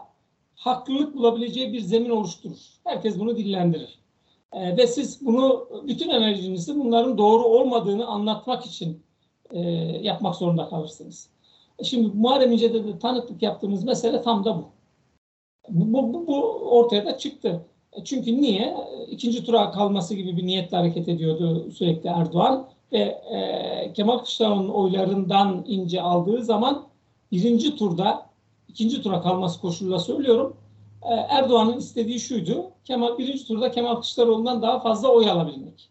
haklılık 0.55 1.15
bulabileceği 1.15 1.73
bir 1.73 1.81
zemin 1.81 2.09
oluşturur. 2.09 2.59
Herkes 2.83 3.19
bunu 3.19 3.37
dillendirir. 3.37 3.99
Ee, 4.53 4.77
ve 4.77 4.87
siz 4.87 5.25
bunu 5.25 5.67
bütün 5.87 6.09
enerjinizi 6.09 6.79
bunların 6.79 7.17
doğru 7.17 7.43
olmadığını 7.43 8.07
anlatmak 8.07 8.65
için 8.65 9.03
e, 9.51 9.59
yapmak 10.01 10.35
zorunda 10.35 10.69
kalırsınız. 10.69 11.29
E 11.79 11.83
Şimdi 11.83 12.07
Muharrem 12.17 12.51
İnce'de 12.51 12.87
de 12.87 12.99
tanıklık 12.99 13.41
yaptığımız 13.41 13.83
mesele 13.83 14.21
tam 14.21 14.45
da 14.45 14.57
bu. 14.57 14.65
Bu, 15.69 16.13
bu, 16.13 16.27
bu 16.27 16.43
ortaya 16.69 17.05
da 17.05 17.17
çıktı. 17.17 17.65
E 17.93 18.03
Çünkü 18.03 18.41
niye? 18.41 18.61
E, 18.61 19.05
İkinci 19.11 19.45
tura 19.45 19.71
kalması 19.71 20.15
gibi 20.15 20.37
bir 20.37 20.45
niyetle 20.45 20.77
hareket 20.77 21.07
ediyordu 21.09 21.71
sürekli 21.71 22.09
Erdoğan 22.09 22.67
ve 22.91 22.99
e, 22.99 23.93
Kemal 23.93 24.17
Kılıçdaroğlu'nun 24.17 24.69
oylarından 24.69 25.65
ince 25.67 26.01
aldığı 26.01 26.43
zaman 26.43 26.90
birinci 27.31 27.75
turda 27.75 28.25
ikinci 28.67 29.01
tura 29.01 29.21
kalması 29.21 29.61
koşuluyla 29.61 29.99
söylüyorum. 29.99 30.57
e, 31.03 31.13
Erdoğan'ın 31.13 31.77
istediği 31.77 32.19
şuydu. 32.19 32.71
Kemal 32.85 33.17
birinci 33.17 33.47
turda 33.47 33.71
Kemal 33.71 33.93
Kılıçdaroğlu'ndan 33.93 34.61
daha 34.61 34.79
fazla 34.79 35.07
oy 35.07 35.29
alabilmek. 35.29 35.89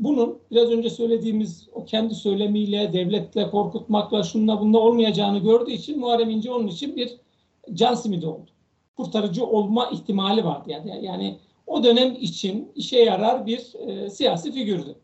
Bunun 0.00 0.38
biraz 0.50 0.70
önce 0.70 0.90
söylediğimiz 0.90 1.68
o 1.72 1.84
kendi 1.84 2.14
söylemiyle, 2.14 2.92
devletle 2.92 3.50
korkutmakla, 3.50 4.22
şunla 4.22 4.60
bununla 4.60 4.78
olmayacağını 4.78 5.38
gördüğü 5.38 5.72
için 5.72 6.00
Muharrem 6.00 6.30
İnce 6.30 6.52
onun 6.52 6.66
için 6.66 6.96
bir 6.96 7.16
can 7.74 7.94
simidi 7.94 8.26
oldu. 8.26 8.50
Kurtarıcı 8.96 9.46
olma 9.46 9.86
ihtimali 9.90 10.44
vardı. 10.44 10.70
Yani, 10.70 11.04
yani 11.04 11.38
o 11.66 11.84
dönem 11.84 12.14
için 12.20 12.72
işe 12.74 12.98
yarar 12.98 13.46
bir 13.46 13.72
e, 13.86 14.10
siyasi 14.10 14.52
figürdü. 14.52 14.94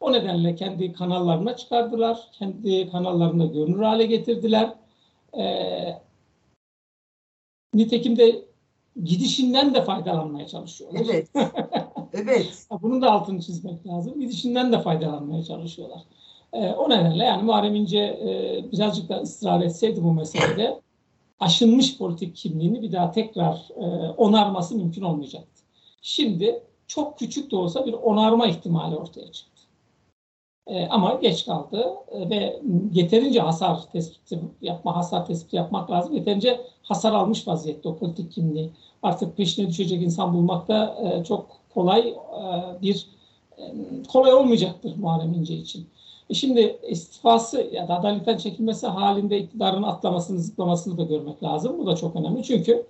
O 0.00 0.12
nedenle 0.12 0.54
kendi 0.54 0.92
kanallarına 0.92 1.56
çıkardılar. 1.56 2.18
Kendi 2.32 2.90
kanallarında 2.90 3.46
görünür 3.46 3.82
hale 3.82 4.06
getirdiler. 4.06 4.74
E, 5.38 5.44
nitekim 7.74 8.16
de 8.16 8.44
gidişinden 9.04 9.74
de 9.74 9.82
faydalanmaya 9.82 10.46
çalışıyorlar. 10.46 11.00
Evet. 11.04 11.28
evet. 12.12 12.66
Bunun 12.82 13.02
da 13.02 13.10
altını 13.10 13.40
çizmek 13.40 13.86
lazım. 13.86 14.20
Gidişinden 14.20 14.72
de 14.72 14.80
faydalanmaya 14.80 15.44
çalışıyorlar. 15.44 16.02
Ee, 16.52 16.68
o 16.68 16.90
nedenle 16.90 17.24
yani 17.24 17.42
Muharrem 17.42 17.74
İnce 17.74 17.98
e, 17.98 18.64
birazcık 18.72 19.08
da 19.08 19.16
ısrar 19.16 19.60
etseydi 19.60 20.04
bu 20.04 20.12
meselede 20.12 20.80
aşınmış 21.40 21.98
politik 21.98 22.36
kimliğini 22.36 22.82
bir 22.82 22.92
daha 22.92 23.10
tekrar 23.10 23.68
e, 23.76 24.10
onarması 24.10 24.76
mümkün 24.76 25.02
olmayacaktı. 25.02 25.62
Şimdi 26.02 26.62
çok 26.86 27.18
küçük 27.18 27.50
de 27.50 27.56
olsa 27.56 27.86
bir 27.86 27.92
onarma 27.92 28.46
ihtimali 28.46 28.96
ortaya 28.96 29.32
çıktı. 29.32 29.51
E, 30.66 30.86
ama 30.86 31.18
geç 31.22 31.46
kaldı 31.46 31.86
e, 32.12 32.30
ve 32.30 32.60
yeterince 32.92 33.40
hasar 33.40 33.90
tespiti 33.92 34.40
yapma, 34.62 34.96
hasar 34.96 35.26
tespiti 35.26 35.56
yapmak 35.56 35.90
lazım. 35.90 36.14
Yeterince 36.14 36.60
hasar 36.82 37.12
almış 37.12 37.48
vaziyette 37.48 37.88
o 37.88 37.96
politik 37.96 38.32
kimliği. 38.32 38.70
Artık 39.02 39.36
peşine 39.36 39.68
düşecek 39.68 40.02
insan 40.02 40.34
bulmakta 40.34 40.96
e, 41.02 41.24
çok 41.24 41.46
kolay 41.74 42.14
bir 42.82 43.06
kolay 44.08 44.34
olmayacaktır 44.34 44.96
Muharrem 44.96 45.34
İnce 45.34 45.54
için. 45.54 45.86
Şimdi 46.32 46.78
istifası 46.88 47.70
ya 47.72 47.88
da 47.88 47.98
adaletten 47.98 48.36
çekilmesi 48.36 48.86
halinde 48.86 49.38
iktidarın 49.38 49.82
atlamasını, 49.82 50.38
zıplamasını 50.38 50.98
da 50.98 51.02
görmek 51.02 51.42
lazım. 51.42 51.78
Bu 51.78 51.86
da 51.86 51.96
çok 51.96 52.16
önemli. 52.16 52.42
Çünkü 52.42 52.86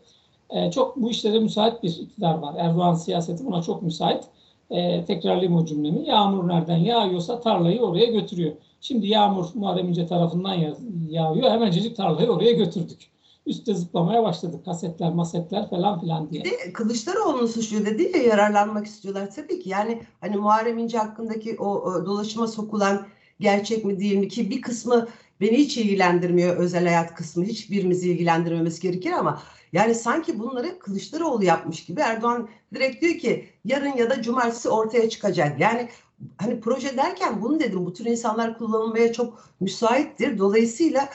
çok 0.73 0.97
bu 0.97 1.11
işlere 1.11 1.39
müsait 1.39 1.83
bir 1.83 1.89
iktidar 1.89 2.39
var. 2.39 2.55
Erdoğan 2.59 2.95
siyaseti 2.95 3.47
buna 3.47 3.63
çok 3.63 3.83
müsait. 3.83 4.25
E, 4.73 5.05
tekrarlayayım 5.05 5.57
o 5.57 5.65
cümlemi. 5.67 6.09
Yağmur 6.09 6.49
nereden 6.49 6.77
yağıyorsa 6.77 7.41
tarlayı 7.41 7.81
oraya 7.81 8.07
götürüyor. 8.07 8.53
Şimdi 8.81 9.07
yağmur 9.07 9.47
Muharrem 9.55 9.89
İnce 9.89 10.07
tarafından 10.07 10.55
yağ- 10.55 10.77
yağıyor. 11.09 11.51
Hemencecik 11.51 11.97
tarlayı 11.97 12.31
oraya 12.31 12.53
götürdük. 12.53 12.99
Üste 13.47 13.75
zıplamaya 13.75 14.23
başladık. 14.23 14.65
Kasetler, 14.65 15.13
masetler 15.13 15.71
falan 15.71 16.01
filan 16.01 16.31
diye. 16.31 16.45
Bir 16.45 16.51
de 16.51 16.73
Kılıçdaroğlu'nu 16.73 17.49
suçluyor 17.49 17.87
dedi 17.87 18.13
ya 18.17 18.23
yararlanmak 18.23 18.87
istiyorlar 18.87 19.31
tabii 19.37 19.61
ki. 19.63 19.69
Yani 19.69 20.03
hani 20.21 20.37
Muharrem 20.37 20.79
İnce 20.79 20.99
hakkındaki 20.99 21.57
o, 21.59 21.67
o 21.67 22.07
dolaşıma 22.07 22.47
sokulan 22.47 23.07
gerçek 23.43 23.85
mi 23.85 24.01
değil 24.01 24.17
mi 24.17 24.29
ki 24.29 24.51
bir 24.51 24.63
kısmı 24.63 25.09
beni 25.41 25.59
hiç 25.59 25.77
ilgilendirmiyor 25.77 26.57
özel 26.57 26.85
hayat 26.85 27.15
kısmı 27.15 27.45
hiçbirimizi 27.45 28.11
ilgilendirmemesi 28.11 28.83
gerekir 28.83 29.13
ama 29.13 29.43
yani 29.73 29.95
sanki 29.95 30.39
bunları 30.39 30.79
Kılıçdaroğlu 30.79 31.45
yapmış 31.45 31.85
gibi 31.85 32.01
Erdoğan 32.01 32.49
direkt 32.75 33.03
diyor 33.03 33.19
ki 33.19 33.49
yarın 33.65 33.97
ya 33.97 34.11
da 34.11 34.23
cumartesi 34.23 34.69
ortaya 34.69 35.09
çıkacak. 35.09 35.61
Yani 35.61 35.89
hani 36.37 36.61
proje 36.61 36.97
derken 36.97 37.43
bunu 37.43 37.61
dedim 37.61 37.87
bu 37.87 37.93
tür 37.93 38.05
insanlar 38.05 38.59
kullanılmaya 38.59 39.13
çok 39.13 39.49
müsaittir. 39.61 40.39
Dolayısıyla 40.39 41.09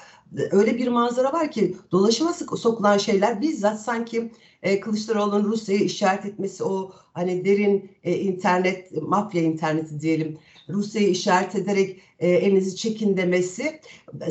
öyle 0.51 0.77
bir 0.77 0.87
manzara 0.87 1.33
var 1.33 1.51
ki 1.51 1.75
dolaşıma 1.91 2.33
sokulan 2.33 2.97
şeyler 2.97 3.41
bizzat 3.41 3.81
sanki 3.81 4.31
e, 4.63 4.79
Kılıçdaroğlu'nun 4.79 5.43
Rusya'yı 5.43 5.81
işaret 5.81 6.25
etmesi 6.25 6.63
o 6.63 6.91
hani 7.13 7.45
derin 7.45 7.91
e, 8.03 8.15
internet 8.15 9.01
mafya 9.01 9.41
interneti 9.41 9.99
diyelim 9.99 10.37
Rusya'yı 10.69 11.09
işaret 11.09 11.55
ederek 11.55 12.01
e, 12.19 12.29
elinizi 12.29 12.75
çekin 12.75 13.17
demesi 13.17 13.81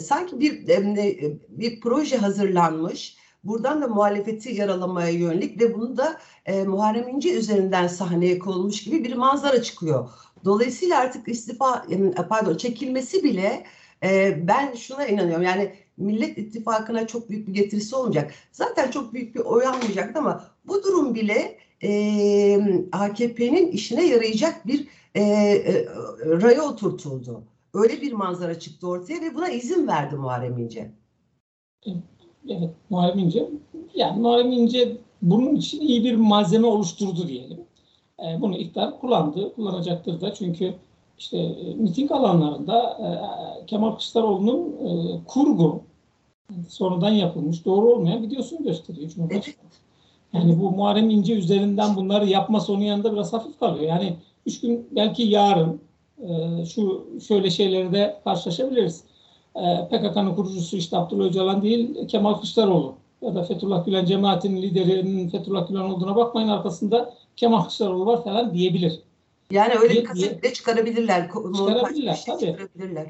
sanki 0.01 0.40
bir 0.40 0.68
e, 0.68 1.38
bir 1.49 1.81
proje 1.81 2.16
hazırlanmış. 2.16 3.16
Buradan 3.44 3.83
da 3.83 3.88
muhalefeti 3.88 4.55
yaralamaya 4.55 5.09
yönelik 5.09 5.61
ve 5.61 5.75
bunu 5.75 5.96
da 5.96 6.20
e, 6.46 6.64
Muharrem 6.64 7.09
İnce 7.09 7.35
üzerinden 7.35 7.87
sahneye 7.87 8.38
konulmuş 8.38 8.85
gibi 8.85 9.05
bir 9.05 9.16
manzara 9.16 9.62
çıkıyor. 9.62 10.11
Dolayısıyla 10.44 10.99
artık 10.99 11.29
istifa 11.29 11.87
e, 11.90 12.12
pardon 12.29 12.57
çekilmesi 12.57 13.22
bile 13.25 13.64
e, 14.03 14.38
ben 14.49 14.75
şuna 14.75 15.07
inanıyorum. 15.07 15.44
Yani 15.44 15.72
Millet 15.97 16.39
İttifakı'na 16.39 17.07
çok 17.07 17.31
büyük 17.31 17.49
bir 17.49 17.55
getirisi 17.55 17.97
olmayacak. 17.97 18.35
Zaten 18.53 18.91
çok 18.91 19.13
büyük 19.13 19.35
bir 19.35 19.41
oy 19.41 19.67
almayacaktı 19.67 20.19
ama 20.19 20.45
bu 20.65 20.83
durum 20.83 21.15
bile 21.15 21.59
e, 21.83 22.89
AKP'nin 22.93 23.73
işine 23.73 24.07
yarayacak 24.07 24.67
bir 24.67 24.89
e, 25.15 25.23
e, 25.23 25.87
raya 26.25 26.63
oturtuldu. 26.63 27.43
Öyle 27.75 28.01
bir 28.01 28.13
manzara 28.13 28.59
çıktı 28.59 28.89
ortaya 28.89 29.21
ve 29.21 29.35
buna 29.35 29.49
izin 29.49 29.87
verdi 29.87 30.17
Muharrem 30.17 30.59
İnce. 30.59 30.91
Evet, 32.49 32.71
Muharrem 32.91 33.19
İnce. 33.19 33.49
Yani 33.95 34.21
Muharrem 34.21 34.53
İnce 34.53 34.97
bunun 35.23 35.55
için 35.55 35.81
iyi 35.81 36.05
bir 36.05 36.15
malzeme 36.15 36.67
oluşturdu 36.67 37.29
diyelim. 37.29 37.61
E, 38.19 38.41
bunu 38.41 38.57
iktidar 38.57 39.01
kullandı, 39.01 39.55
kullanacaktır 39.55 40.21
da 40.21 40.35
çünkü 40.35 40.75
işte 41.19 41.39
e, 41.39 41.75
miting 41.75 42.13
alanlarında 42.13 42.99
e, 43.63 43.67
Kemal 43.67 43.91
Kılıçdaroğlu'nun 43.91 44.73
e, 44.87 45.25
kurgu 45.25 45.83
sonradan 46.69 47.11
yapılmış, 47.11 47.65
doğru 47.65 47.87
olmayan 47.87 48.23
videosunu 48.23 48.65
gösteriyor 48.65 49.11
Cumhurbaşkanı. 49.11 49.55
Yani 50.33 50.61
bu 50.61 50.71
Muharrem 50.71 51.11
İnce 51.11 51.35
üzerinden 51.35 51.97
bunları 51.97 52.27
yapması 52.27 52.73
onun 52.73 52.81
yanında 52.81 53.13
biraz 53.13 53.33
hafif 53.33 53.59
kalıyor. 53.59 53.85
Yani 53.85 54.17
üç 54.47 54.61
gün 54.61 54.89
belki 54.91 55.23
yarın 55.23 55.81
e, 56.23 56.65
şu 56.65 57.07
şöyle 57.29 57.51
şeyleri 57.51 57.93
de 57.93 58.21
karşılaşabiliriz. 58.25 59.05
E, 59.57 59.89
PKK'nın 59.89 60.35
kurucusu 60.35 60.77
işte 60.77 60.97
Abdullah 60.97 61.25
Öcalan 61.25 61.63
değil 61.63 62.09
Kemal 62.09 62.35
Kılıçdaroğlu 62.35 62.95
ya 63.23 63.35
da 63.35 63.43
Fethullah 63.43 63.85
Gülen 63.87 64.05
cemaatinin 64.05 64.63
liderinin 64.63 65.29
Fethullah 65.29 65.69
Gülen 65.69 65.81
olduğuna 65.81 66.17
bakmayın 66.17 66.49
arkasında 66.49 67.15
Kemal 67.37 67.61
Kılıçdaroğlu 67.61 68.07
var 68.07 68.25
falan 68.25 68.55
diyebilir. 68.55 69.01
Yani 69.51 69.75
öyle 69.75 69.95
Diye- 69.95 70.03
bir 70.03 70.09
kaset 70.09 70.55
çıkarabilirler. 70.55 71.29
Çıkarabilirler, 71.29 72.15
şey 72.15 72.35
tabii. 72.35 72.47
Çıkarabilirler. 72.47 73.07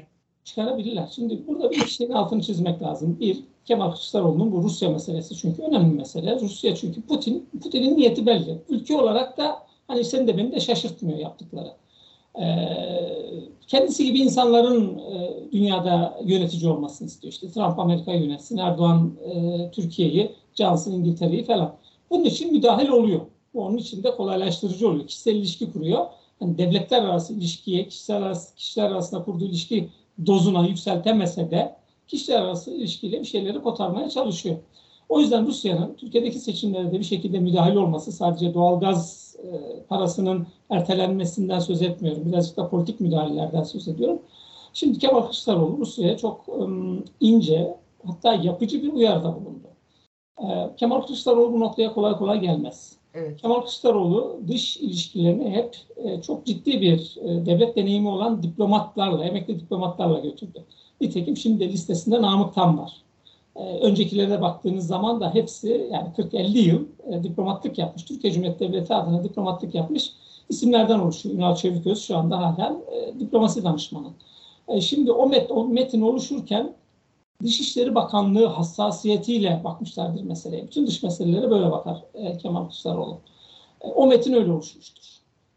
Çıkarabilirler. 0.47 1.07
Şimdi 1.15 1.47
burada 1.47 1.71
bir 1.71 1.85
şeyin 1.85 2.11
altını 2.11 2.41
çizmek 2.41 2.81
lazım. 2.81 3.17
Bir, 3.19 3.43
Kemal 3.65 3.91
Kılıçdaroğlu'nun 3.91 4.51
bu 4.51 4.63
Rusya 4.63 4.89
meselesi 4.89 5.35
çünkü 5.35 5.61
önemli 5.61 5.95
mesele. 5.95 6.39
Rusya 6.39 6.75
çünkü 6.75 7.01
Putin, 7.01 7.49
Putin'in 7.63 7.97
niyeti 7.97 8.25
belli. 8.25 8.61
Ülke 8.69 8.97
olarak 8.97 9.37
da 9.37 9.59
hani 9.87 10.03
seni 10.03 10.27
de 10.27 10.37
beni 10.37 10.51
de 10.51 10.59
şaşırtmıyor 10.59 11.19
yaptıkları. 11.19 11.71
kendisi 13.67 14.05
gibi 14.05 14.19
insanların 14.19 15.01
dünyada 15.51 16.19
yönetici 16.25 16.71
olmasını 16.71 17.07
istiyor. 17.07 17.33
İşte 17.33 17.47
Trump 17.47 17.79
Amerika'yı 17.79 18.23
yönetsin, 18.23 18.57
Erdoğan 18.57 19.13
Türkiye'yi, 19.71 20.31
Johnson 20.55 20.91
İngiltere'yi 20.91 21.43
falan. 21.43 21.75
Bunun 22.09 22.23
için 22.23 22.53
müdahil 22.53 22.89
oluyor. 22.89 23.21
Onun 23.53 23.77
için 23.77 24.03
de 24.03 24.11
kolaylaştırıcı 24.15 24.89
oluyor. 24.89 25.07
Kişisel 25.07 25.35
ilişki 25.35 25.71
kuruyor. 25.71 26.05
Yani 26.41 26.57
devletler 26.57 27.03
arası 27.03 27.33
ilişkiye, 27.33 27.87
kişiler, 27.87 28.21
arası, 28.21 28.55
kişiler 28.55 28.91
arasında 28.91 29.23
kurduğu 29.23 29.45
ilişki 29.45 29.89
dozuna 30.25 30.67
yükseltemese 30.67 31.51
de 31.51 31.75
kişiler 32.07 32.41
arası 32.41 32.71
ilişkiyle 32.71 33.19
bir 33.19 33.25
şeyleri 33.25 33.61
kotarmaya 33.61 34.09
çalışıyor. 34.09 34.57
O 35.09 35.19
yüzden 35.19 35.47
Rusya'nın 35.47 35.93
Türkiye'deki 35.93 36.39
seçimlerde 36.39 36.99
bir 36.99 37.03
şekilde 37.03 37.39
müdahil 37.39 37.75
olması 37.75 38.11
sadece 38.11 38.53
doğalgaz 38.53 39.35
e, 39.43 39.79
parasının 39.89 40.47
ertelenmesinden 40.69 41.59
söz 41.59 41.81
etmiyorum. 41.81 42.25
Birazcık 42.25 42.57
da 42.57 42.69
politik 42.69 42.99
müdahalelerden 42.99 43.63
söz 43.63 43.87
ediyorum. 43.87 44.19
Şimdi 44.73 44.99
Kemal 44.99 45.21
Kılıçdaroğlu 45.21 45.77
Rusya'ya 45.77 46.17
çok 46.17 46.49
um, 46.49 47.03
ince 47.19 47.77
hatta 48.05 48.33
yapıcı 48.33 48.83
bir 48.83 48.93
uyarıda 48.93 49.35
bulundu. 49.35 49.67
E, 50.39 50.75
Kemal 50.77 51.01
Kılıçdaroğlu 51.01 51.53
bu 51.53 51.59
noktaya 51.59 51.93
kolay 51.93 52.17
kolay 52.17 52.39
gelmez. 52.39 52.96
Evet. 53.17 53.41
Kemal 53.41 53.59
Kılıçdaroğlu 53.59 54.39
dış 54.47 54.77
ilişkilerini 54.77 55.49
hep 55.49 55.75
e, 55.97 56.21
çok 56.21 56.45
ciddi 56.45 56.81
bir 56.81 57.17
e, 57.21 57.45
devlet 57.45 57.75
deneyimi 57.75 58.09
olan 58.09 58.43
diplomatlarla, 58.43 59.25
emekli 59.25 59.59
diplomatlarla 59.59 60.19
götürdü. 60.19 60.63
Nitekim 61.01 61.37
şimdi 61.37 61.59
de 61.59 61.69
listesinde 61.69 62.21
Namık 62.21 62.55
Tan 62.55 62.77
var. 62.77 63.01
E, 63.55 63.59
öncekilere 63.59 64.41
baktığınız 64.41 64.87
zaman 64.87 65.21
da 65.21 65.33
hepsi 65.33 65.89
yani 65.91 66.09
40-50 66.17 66.57
yıl 66.57 66.85
e, 67.11 67.23
diplomatlık 67.23 67.77
yapmış. 67.77 68.03
Türkiye 68.03 68.33
Cumhuriyeti 68.33 68.59
Devleti 68.59 68.93
adına 68.93 69.23
diplomatlık 69.23 69.75
yapmış 69.75 70.11
isimlerden 70.49 70.99
oluşuyor. 70.99 71.35
Ünal 71.35 71.55
Çeviköz 71.55 72.01
şu 72.01 72.17
anda 72.17 72.37
hala 72.37 72.77
e, 72.91 73.19
diplomasi 73.19 73.63
danışmanı. 73.63 74.07
E, 74.67 74.81
şimdi 74.81 75.11
o, 75.11 75.29
met, 75.29 75.51
o 75.51 75.67
metin 75.67 76.01
oluşurken 76.01 76.73
Dışişleri 77.43 77.95
Bakanlığı 77.95 78.45
hassasiyetiyle 78.45 79.61
bakmışlardır 79.63 80.23
meseleye. 80.23 80.63
Bütün 80.63 80.87
dış 80.87 81.03
meselelere 81.03 81.51
böyle 81.51 81.71
bakar 81.71 82.03
e, 82.13 82.37
Kemal 82.37 82.61
Kılıçdaroğlu. 82.61 83.17
E, 83.81 83.87
o 83.87 84.07
metin 84.07 84.33
öyle 84.33 84.51
oluşmuştur. 84.51 85.03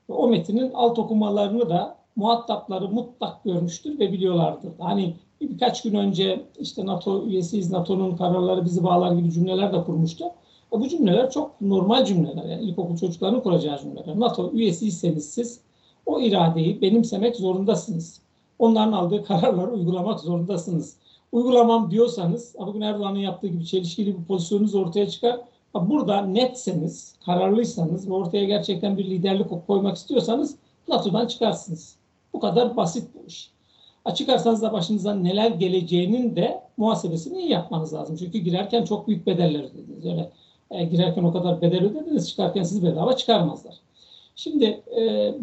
O 0.08 0.28
metinin 0.28 0.72
alt 0.74 0.98
okumalarını 0.98 1.68
da 1.68 1.96
muhatapları 2.16 2.88
mutlak 2.88 3.44
görmüştür 3.44 3.98
ve 3.98 4.12
biliyorlardır. 4.12 4.72
Hani 4.78 5.16
birkaç 5.40 5.82
gün 5.82 5.94
önce 5.94 6.46
işte 6.58 6.86
NATO 6.86 7.24
üyesiyiz, 7.24 7.70
NATO'nun 7.70 8.16
kararları 8.16 8.64
bizi 8.64 8.84
bağlar 8.84 9.12
gibi 9.12 9.32
cümleler 9.32 9.72
de 9.72 9.84
kurmuştu. 9.84 10.24
E, 10.72 10.80
bu 10.80 10.88
cümleler 10.88 11.30
çok 11.30 11.60
normal 11.60 12.04
cümleler. 12.04 12.44
Yani 12.44 12.62
ilkokul 12.62 12.96
çocuklarının 12.96 13.40
kuracağı 13.40 13.78
cümleler. 13.78 14.20
NATO 14.20 14.52
üyesiyseniz 14.52 15.30
siz 15.30 15.60
o 16.06 16.20
iradeyi 16.20 16.80
benimsemek 16.80 17.36
zorundasınız. 17.36 18.20
Onların 18.58 18.92
aldığı 18.92 19.24
kararları 19.24 19.70
uygulamak 19.70 20.20
zorundasınız 20.20 20.99
uygulamam 21.32 21.90
diyorsanız 21.90 22.54
bugün 22.58 22.80
Erdoğan'ın 22.80 23.18
yaptığı 23.18 23.46
gibi 23.46 23.66
çelişkili 23.66 24.18
bir 24.18 24.24
pozisyonunuz 24.24 24.74
ortaya 24.74 25.08
çıkar. 25.08 25.40
Burada 25.74 26.22
netseniz, 26.22 27.14
kararlıysanız 27.26 28.08
ve 28.08 28.12
ortaya 28.12 28.44
gerçekten 28.44 28.98
bir 28.98 29.04
liderlik 29.04 29.66
koymak 29.66 29.96
istiyorsanız 29.96 30.56
NATO'dan 30.88 31.26
çıkarsınız. 31.26 31.96
Bu 32.32 32.40
kadar 32.40 32.76
basit 32.76 33.08
bu 33.14 33.26
iş. 33.26 33.50
Çıkarsanız 34.14 34.62
da 34.62 34.72
başınıza 34.72 35.14
neler 35.14 35.50
geleceğinin 35.50 36.36
de 36.36 36.62
muhasebesini 36.76 37.38
iyi 37.38 37.50
yapmanız 37.50 37.94
lazım. 37.94 38.16
Çünkü 38.16 38.38
girerken 38.38 38.84
çok 38.84 39.08
büyük 39.08 39.26
bedeller 39.26 39.60
ödediniz. 39.60 40.06
Öyle 40.06 40.30
e, 40.70 40.84
girerken 40.84 41.24
o 41.24 41.32
kadar 41.32 41.60
bedel 41.60 41.84
ödediniz, 41.84 42.28
çıkarken 42.28 42.62
sizi 42.62 42.82
bedava 42.82 43.16
çıkarmazlar. 43.16 43.74
Şimdi 44.36 44.64
e, 44.96 45.34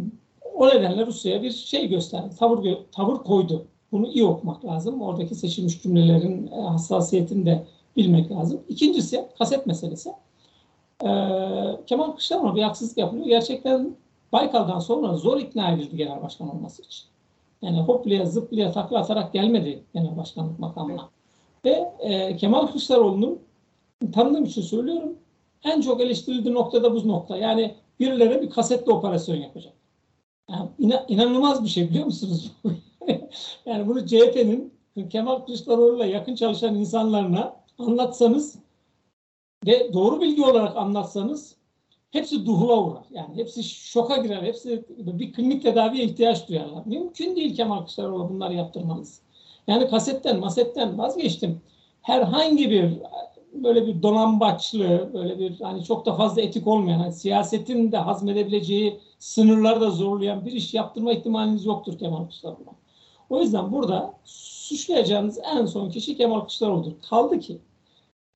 o 0.56 0.68
nedenle 0.68 1.06
Rusya'ya 1.06 1.44
bir 1.44 1.52
şey 1.52 1.88
gösterdi, 1.88 2.36
tavır, 2.40 2.78
tavır 2.92 3.18
koydu. 3.18 3.66
Bunu 3.92 4.08
iyi 4.08 4.26
okumak 4.26 4.66
lazım. 4.66 5.02
Oradaki 5.02 5.36
seçilmiş 5.36 5.84
cümlelerin 5.84 6.48
e, 6.48 6.62
hassasiyetini 6.62 7.46
de 7.46 7.66
bilmek 7.98 8.32
lazım. 8.32 8.62
İkincisi 8.70 9.26
kaset 9.38 9.66
meselesi. 9.66 10.14
Ee, 11.04 11.08
Kemal 11.86 12.12
Kılıçdaroğlu 12.12 12.56
bir 12.56 12.62
haksızlık 12.62 12.98
yapılıyor. 12.98 13.26
Gerçekten 13.26 13.96
Baykal'dan 14.32 14.80
sonra 14.80 15.16
zor 15.16 15.40
ikna 15.40 15.72
edildi 15.72 15.98
genel 15.98 16.22
başkan 16.22 16.56
olması 16.56 16.82
için. 16.82 17.06
Yani 17.62 17.82
hoplaya 17.82 18.26
zıplaya 18.26 18.72
takla 18.72 19.00
atarak 19.00 19.34
gelmedi 19.34 19.84
genel 19.94 20.18
başkanlık 20.18 20.60
makamına. 20.60 21.10
Ve 21.66 21.92
e, 22.00 22.38
Kemal 22.38 22.68
Kılıçdaroğlu'nun 22.68 23.40
tanıdığım 24.14 24.44
için 24.44 24.62
söylüyorum 24.62 25.14
en 25.64 25.82
çok 25.82 26.02
eleştirildiği 26.02 26.54
noktada 26.54 26.94
bu 26.94 27.08
nokta. 27.08 27.38
Yani 27.38 27.76
birilere 28.00 28.42
bir 28.42 28.50
kasetle 28.50 28.92
operasyon 28.92 29.36
yapacak. 29.36 29.74
Yani 30.50 30.70
inanılmaz 31.08 31.64
bir 31.64 31.70
şey 31.70 31.90
biliyor 31.90 32.06
musunuz? 32.06 32.52
yani 33.66 33.88
bunu 33.88 34.06
CHP'nin 34.06 34.74
Kemal 35.10 35.40
Kılıçdaroğlu'yla 35.40 36.06
yakın 36.06 36.36
çalışan 36.36 36.76
insanlarına 36.76 37.56
anlatsanız 37.78 38.60
ve 39.66 39.94
doğru 39.94 40.22
bilgi 40.22 40.44
olarak 40.44 40.78
anlatsanız 40.78 41.56
hepsi 42.12 42.46
duhula 42.46 42.84
uğrar. 42.84 43.04
Yani 43.12 43.36
hepsi 43.36 43.64
şoka 43.64 44.18
girer. 44.18 44.44
Hepsi 44.44 44.86
bir 44.90 45.34
klinik 45.34 45.64
tedaviye 45.64 46.04
ihtiyaç 46.04 46.50
duyarlar. 46.50 46.86
Mümkün 46.86 47.36
değil 47.36 47.56
Kemal 47.56 47.78
Kılıçdaroğlu 47.78 48.30
bunları 48.30 48.54
yaptırmanız. 48.54 49.22
Yani 49.68 49.88
kasetten, 49.90 50.40
masetten 50.40 50.98
vazgeçtim. 50.98 51.62
Herhangi 52.02 52.70
bir 52.70 52.98
böyle 53.54 53.88
bir 53.88 54.04
donambaçlı, 54.04 55.10
böyle 55.14 55.40
bir 55.40 55.60
hani 55.60 55.84
çok 55.84 56.06
da 56.06 56.16
fazla 56.16 56.42
etik 56.42 56.68
olmayan, 56.68 57.00
hani 57.00 57.14
siyasetin 57.14 57.92
de 57.92 57.98
hazmedebileceği 57.98 59.00
sınırları 59.20 59.82
da 59.82 59.92
zorlayan 59.92 60.46
bir 60.46 60.52
iş 60.52 60.74
yaptırma 60.74 61.14
ihtimaliniz 61.14 61.66
yoktur 61.66 61.98
Kemal 61.98 62.18
Kılıçdaroğlu. 62.18 62.76
O 63.30 63.42
yüzden 63.42 63.72
burada 63.72 64.14
suçlayacağınız 64.24 65.40
en 65.56 65.66
son 65.66 65.90
kişi 65.90 66.18
Kemal 66.18 66.40
Kılıçdaroğlu'dur. 66.40 66.92
Kaldı 67.10 67.40
ki 67.40 67.58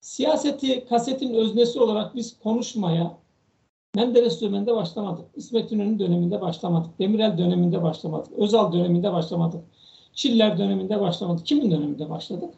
siyaseti 0.02 0.86
kasetin 0.86 1.34
öznesi 1.34 1.80
olarak 1.80 2.16
biz 2.16 2.40
konuşmaya 2.40 3.22
Menderes 3.96 4.42
döneminde 4.42 4.76
başlamadık. 4.76 5.26
İsmet 5.36 5.72
İnönü 5.72 6.00
döneminde 6.00 6.42
başlamadık. 6.42 7.00
Demirel 7.00 7.38
döneminde 7.38 7.84
başlamadık. 7.84 8.34
Özal 8.34 8.74
döneminde 8.74 9.14
başlamadık. 9.14 9.62
Çiller 10.14 10.58
döneminde 10.58 11.00
başlamadık. 11.00 11.46
Kimin 11.46 11.72
döneminde 11.72 12.10
başladık? 12.10 12.54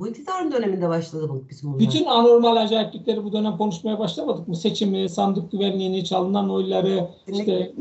Bu 0.00 0.08
iktidarın 0.08 0.52
döneminde 0.52 0.88
başladı 0.88 1.28
bu 1.28 1.42
bizim 1.50 1.72
bunlar. 1.72 1.80
Bütün 1.80 2.04
anormal 2.04 2.56
acayiplikleri 2.56 3.24
bu 3.24 3.32
dönem 3.32 3.56
konuşmaya 3.56 3.98
başlamadık 3.98 4.48
mı? 4.48 4.56
Seçimi, 4.56 5.08
sandık 5.08 5.52
güvenliğini, 5.52 6.04
çalınan 6.04 6.50
oyları, 6.50 7.08
işte 7.28 7.72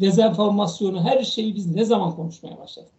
dezenformasyonu, 0.00 1.00
her 1.00 1.22
şeyi 1.22 1.54
biz 1.54 1.74
ne 1.74 1.84
zaman 1.84 2.16
konuşmaya 2.16 2.58
başladık? 2.58 2.90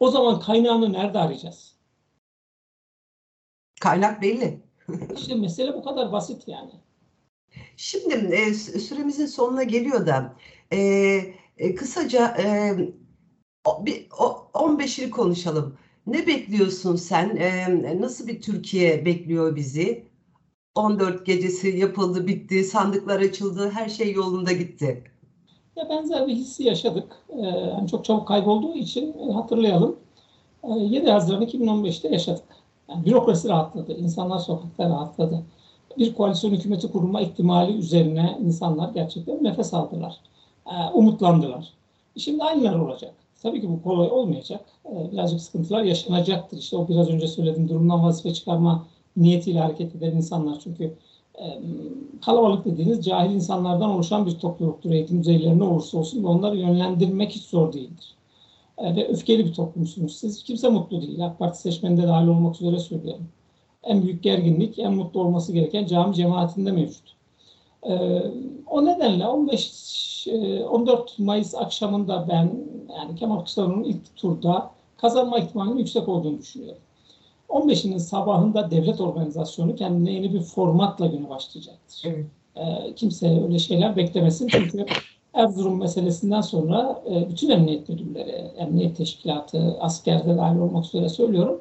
O 0.00 0.10
zaman 0.10 0.40
kaynağını 0.40 0.92
nerede 0.92 1.18
arayacağız? 1.18 1.74
Kaynak 3.80 4.22
belli. 4.22 4.62
İşte 5.16 5.34
mesele 5.34 5.74
bu 5.74 5.84
kadar 5.84 6.12
basit 6.12 6.48
yani. 6.48 6.70
Şimdi 7.76 8.14
e, 8.14 8.54
süremizin 8.54 9.26
sonuna 9.26 9.62
geliyor 9.62 10.06
da 10.06 10.36
e, 10.72 10.78
e, 11.58 11.74
kısaca 11.74 12.36
e, 12.38 12.76
bir, 13.86 14.06
o, 14.18 14.50
15 14.54 14.98
yıl 14.98 15.10
konuşalım. 15.10 15.78
Ne 16.06 16.26
bekliyorsun 16.26 16.96
sen? 16.96 17.36
E, 17.36 18.00
nasıl 18.00 18.26
bir 18.26 18.40
Türkiye 18.42 19.04
bekliyor 19.04 19.56
bizi? 19.56 20.08
14 20.74 21.26
gecesi 21.26 21.68
yapıldı, 21.68 22.26
bitti, 22.26 22.64
sandıklar 22.64 23.20
açıldı, 23.20 23.70
her 23.70 23.88
şey 23.88 24.12
yolunda 24.12 24.52
gitti. 24.52 25.04
Ya 25.78 25.88
benzer 25.88 26.26
bir 26.26 26.34
hissi 26.34 26.64
yaşadık. 26.64 27.16
Yani 27.38 27.88
çok 27.88 28.04
çabuk 28.04 28.28
kaybolduğu 28.28 28.74
için 28.74 29.16
e, 29.28 29.32
hatırlayalım. 29.32 29.96
Ee, 30.64 30.68
7 30.72 31.10
Haziran 31.10 31.42
2015'te 31.42 32.08
yaşadık. 32.08 32.44
Yani 32.88 33.04
bürokrasi 33.06 33.48
rahatladı, 33.48 33.92
insanlar 33.92 34.38
sokakta 34.38 34.84
rahatladı. 34.88 35.42
Bir 35.98 36.14
koalisyon 36.14 36.50
hükümeti 36.50 36.92
kurma 36.92 37.20
ihtimali 37.20 37.72
üzerine 37.72 38.38
insanlar 38.44 38.88
gerçekten 38.88 39.44
nefes 39.44 39.74
aldılar. 39.74 40.16
Ee, 40.66 40.70
umutlandılar. 40.94 41.72
Şimdi 42.16 42.44
aynılar 42.44 42.78
olacak. 42.78 43.14
Tabii 43.42 43.60
ki 43.60 43.70
bu 43.70 43.82
kolay 43.82 44.10
olmayacak. 44.10 44.64
Ee, 44.86 45.12
birazcık 45.12 45.40
sıkıntılar 45.40 45.82
yaşanacaktır. 45.82 46.58
İşte 46.58 46.76
o 46.76 46.88
biraz 46.88 47.08
önce 47.08 47.28
söylediğim 47.28 47.68
durumdan 47.68 48.04
vazife 48.04 48.34
çıkarma 48.34 48.86
niyetiyle 49.16 49.60
hareket 49.60 49.94
eden 49.94 50.10
insanlar. 50.10 50.60
Çünkü 50.64 50.94
kalabalık 52.24 52.64
dediğiniz 52.64 53.04
cahil 53.04 53.30
insanlardan 53.30 53.90
oluşan 53.90 54.26
bir 54.26 54.38
topluluktur 54.38 54.90
eğitim 54.90 55.20
düzeylerine 55.20 55.64
olursa 55.64 55.98
olsun 55.98 56.24
ve 56.24 56.26
onları 56.26 56.56
yönlendirmek 56.56 57.30
hiç 57.30 57.42
zor 57.42 57.72
değildir. 57.72 58.14
Ve 58.82 59.08
öfkeli 59.08 59.46
bir 59.46 59.52
toplumsunuz. 59.52 60.16
Siz 60.16 60.42
kimse 60.42 60.68
mutlu 60.68 61.02
değil. 61.02 61.26
AK 61.26 61.38
Parti 61.38 61.60
seçmeninde 61.60 62.08
dahil 62.08 62.26
olmak 62.26 62.62
üzere 62.62 62.78
söylüyorum. 62.78 63.28
En 63.82 64.02
büyük 64.02 64.22
gerginlik, 64.22 64.78
en 64.78 64.94
mutlu 64.94 65.20
olması 65.20 65.52
gereken 65.52 65.86
cami 65.86 66.14
cemaatinde 66.14 66.72
mevcut. 66.72 67.14
O 68.66 68.84
nedenle 68.84 69.26
15 69.26 70.28
14 70.70 71.18
Mayıs 71.18 71.54
akşamında 71.54 72.26
ben 72.28 72.66
yani 72.98 73.16
Kemal 73.16 73.36
Kılıçdaroğlu'nun 73.36 73.84
ilk 73.84 74.16
turda 74.16 74.70
kazanma 74.96 75.38
ihtimalinin 75.38 75.78
yüksek 75.78 76.08
olduğunu 76.08 76.38
düşünüyorum. 76.38 76.82
15'inin 77.48 77.98
sabahında 77.98 78.70
devlet 78.70 79.00
organizasyonu 79.00 79.76
kendine 79.76 80.12
yeni 80.12 80.34
bir 80.34 80.40
formatla 80.40 81.06
güne 81.06 81.28
başlayacaktır. 81.28 82.02
Evet. 82.04 82.26
E, 82.56 82.94
kimse 82.94 83.42
öyle 83.44 83.58
şeyler 83.58 83.96
beklemesin 83.96 84.48
çünkü 84.48 84.86
Erzurum 85.34 85.78
meselesinden 85.78 86.40
sonra 86.40 87.02
e, 87.10 87.28
bütün 87.30 87.50
emniyet 87.50 87.88
müdürleri, 87.88 88.30
emniyet 88.56 88.96
teşkilatı, 88.96 89.76
askerde 89.80 90.36
dahil 90.36 90.58
olmak 90.58 90.84
üzere 90.84 91.08
söylüyorum. 91.08 91.60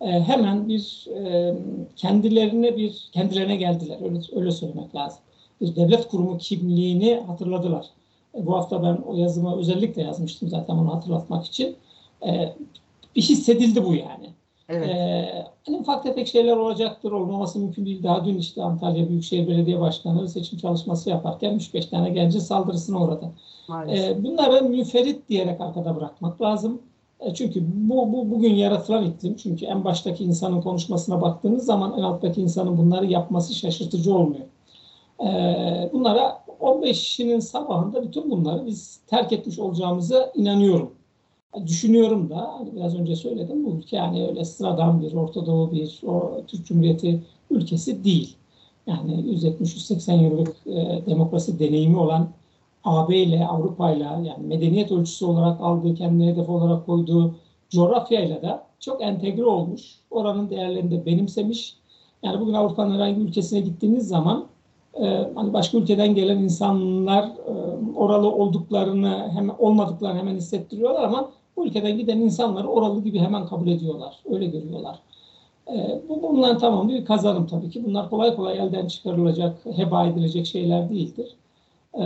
E, 0.00 0.06
hemen 0.06 0.68
bir 0.68 1.06
e, 1.16 1.54
kendilerine 1.96 2.76
bir 2.76 3.08
kendilerine 3.12 3.56
geldiler. 3.56 3.98
Öyle, 4.04 4.18
öyle 4.36 4.50
söylemek 4.50 4.94
lazım. 4.94 5.20
Bir 5.60 5.76
devlet 5.76 6.08
kurumu 6.08 6.38
kimliğini 6.38 7.22
hatırladılar. 7.26 7.86
E, 8.34 8.46
bu 8.46 8.54
hafta 8.56 8.82
ben 8.82 8.96
o 9.06 9.16
yazımı 9.16 9.58
özellikle 9.58 10.02
yazmıştım 10.02 10.48
zaten 10.48 10.74
onu 10.74 10.94
hatırlatmak 10.94 11.46
için. 11.46 11.76
E, 12.26 12.54
bir 13.16 13.22
hissedildi 13.22 13.84
bu 13.84 13.94
yani. 13.94 14.30
Evet. 14.68 14.88
Ee, 14.88 15.46
hani 15.66 15.76
ufak 15.76 16.02
tefek 16.02 16.28
şeyler 16.28 16.56
olacaktır, 16.56 17.12
olmaması 17.12 17.58
mümkün 17.58 17.86
değil. 17.86 18.02
Daha 18.02 18.24
dün 18.24 18.38
işte 18.38 18.62
Antalya 18.62 19.08
Büyükşehir 19.08 19.48
Belediye 19.48 19.80
Başkanı 19.80 20.28
seçim 20.28 20.58
çalışması 20.58 21.10
yaparken 21.10 21.54
3-5 21.54 21.90
tane 21.90 22.10
genci 22.10 22.40
saldırısına 22.40 23.02
uğradı. 23.02 23.30
Ee, 23.88 24.24
bunları 24.24 24.64
müferit 24.64 25.28
diyerek 25.28 25.60
arkada 25.60 25.96
bırakmak 25.96 26.42
lazım. 26.42 26.82
E, 27.20 27.34
çünkü 27.34 27.64
bu, 27.74 28.12
bu 28.12 28.30
bugün 28.30 28.54
yaratılan 28.54 29.04
iklim. 29.04 29.36
Çünkü 29.36 29.66
en 29.66 29.84
baştaki 29.84 30.24
insanın 30.24 30.60
konuşmasına 30.60 31.22
baktığınız 31.22 31.64
zaman 31.64 31.98
en 31.98 32.02
alttaki 32.02 32.40
insanın 32.40 32.78
bunları 32.78 33.06
yapması 33.06 33.54
şaşırtıcı 33.54 34.14
olmuyor. 34.14 34.44
Ee, 35.20 35.90
bunlara 35.92 36.44
15'inin 36.60 37.40
sabahında 37.40 38.02
bütün 38.02 38.30
bunları 38.30 38.66
biz 38.66 39.00
terk 39.06 39.32
etmiş 39.32 39.58
olacağımıza 39.58 40.32
inanıyorum 40.34 40.94
düşünüyorum 41.66 42.30
da 42.30 42.58
biraz 42.76 42.94
önce 42.94 43.16
söyledim 43.16 43.64
bu 43.64 43.70
ülke 43.70 43.96
yani 43.96 44.26
öyle 44.28 44.44
sıradan 44.44 45.02
bir 45.02 45.12
Orta 45.12 45.46
Doğu 45.46 45.72
bir 45.72 46.00
o 46.06 46.40
Türk 46.46 46.66
Cumhuriyeti 46.66 47.22
ülkesi 47.50 48.04
değil. 48.04 48.36
Yani 48.86 49.12
170-180 49.12 50.22
yıllık 50.22 50.56
e, 50.66 51.06
demokrasi 51.06 51.58
deneyimi 51.58 51.98
olan 51.98 52.28
AB 52.84 53.16
ile 53.16 53.46
Avrupa 53.46 53.90
ile 53.90 54.04
yani 54.04 54.46
medeniyet 54.46 54.92
ölçüsü 54.92 55.24
olarak 55.24 55.60
aldığı 55.60 55.94
kendine 55.94 56.32
hedef 56.32 56.48
olarak 56.48 56.86
koyduğu 56.86 57.34
coğrafyayla 57.70 58.42
da 58.42 58.66
çok 58.80 59.02
entegre 59.02 59.44
olmuş. 59.44 59.98
Oranın 60.10 60.50
değerlerini 60.50 60.90
de 60.90 61.06
benimsemiş. 61.06 61.76
Yani 62.22 62.40
bugün 62.40 62.52
Avrupa'nın 62.52 62.94
herhangi 62.94 63.20
ülkesine 63.20 63.60
gittiğiniz 63.60 64.08
zaman 64.08 64.46
e, 64.94 65.30
hani 65.34 65.52
başka 65.52 65.78
ülkeden 65.78 66.14
gelen 66.14 66.38
insanlar 66.38 67.24
e, 67.24 67.52
oralı 67.96 68.32
olduklarını 68.32 69.30
hemen 69.34 69.54
olmadıklarını 69.58 70.18
hemen 70.18 70.34
hissettiriyorlar 70.34 71.04
ama 71.04 71.30
bu 71.56 71.66
ülkeden 71.66 71.98
giden 71.98 72.18
insanları 72.18 72.68
oralı 72.68 73.02
gibi 73.02 73.18
hemen 73.18 73.46
kabul 73.46 73.68
ediyorlar. 73.68 74.18
Öyle 74.30 74.46
görüyorlar. 74.46 74.98
E, 75.68 76.02
bu 76.08 76.22
bunların 76.22 76.58
tamamı 76.58 76.90
bir 76.90 77.04
kazanım 77.04 77.46
tabii 77.46 77.70
ki. 77.70 77.84
Bunlar 77.84 78.10
kolay 78.10 78.36
kolay 78.36 78.58
elden 78.58 78.86
çıkarılacak, 78.86 79.56
heba 79.76 80.06
edilecek 80.06 80.46
şeyler 80.46 80.90
değildir. 80.90 81.36
E, 81.94 82.04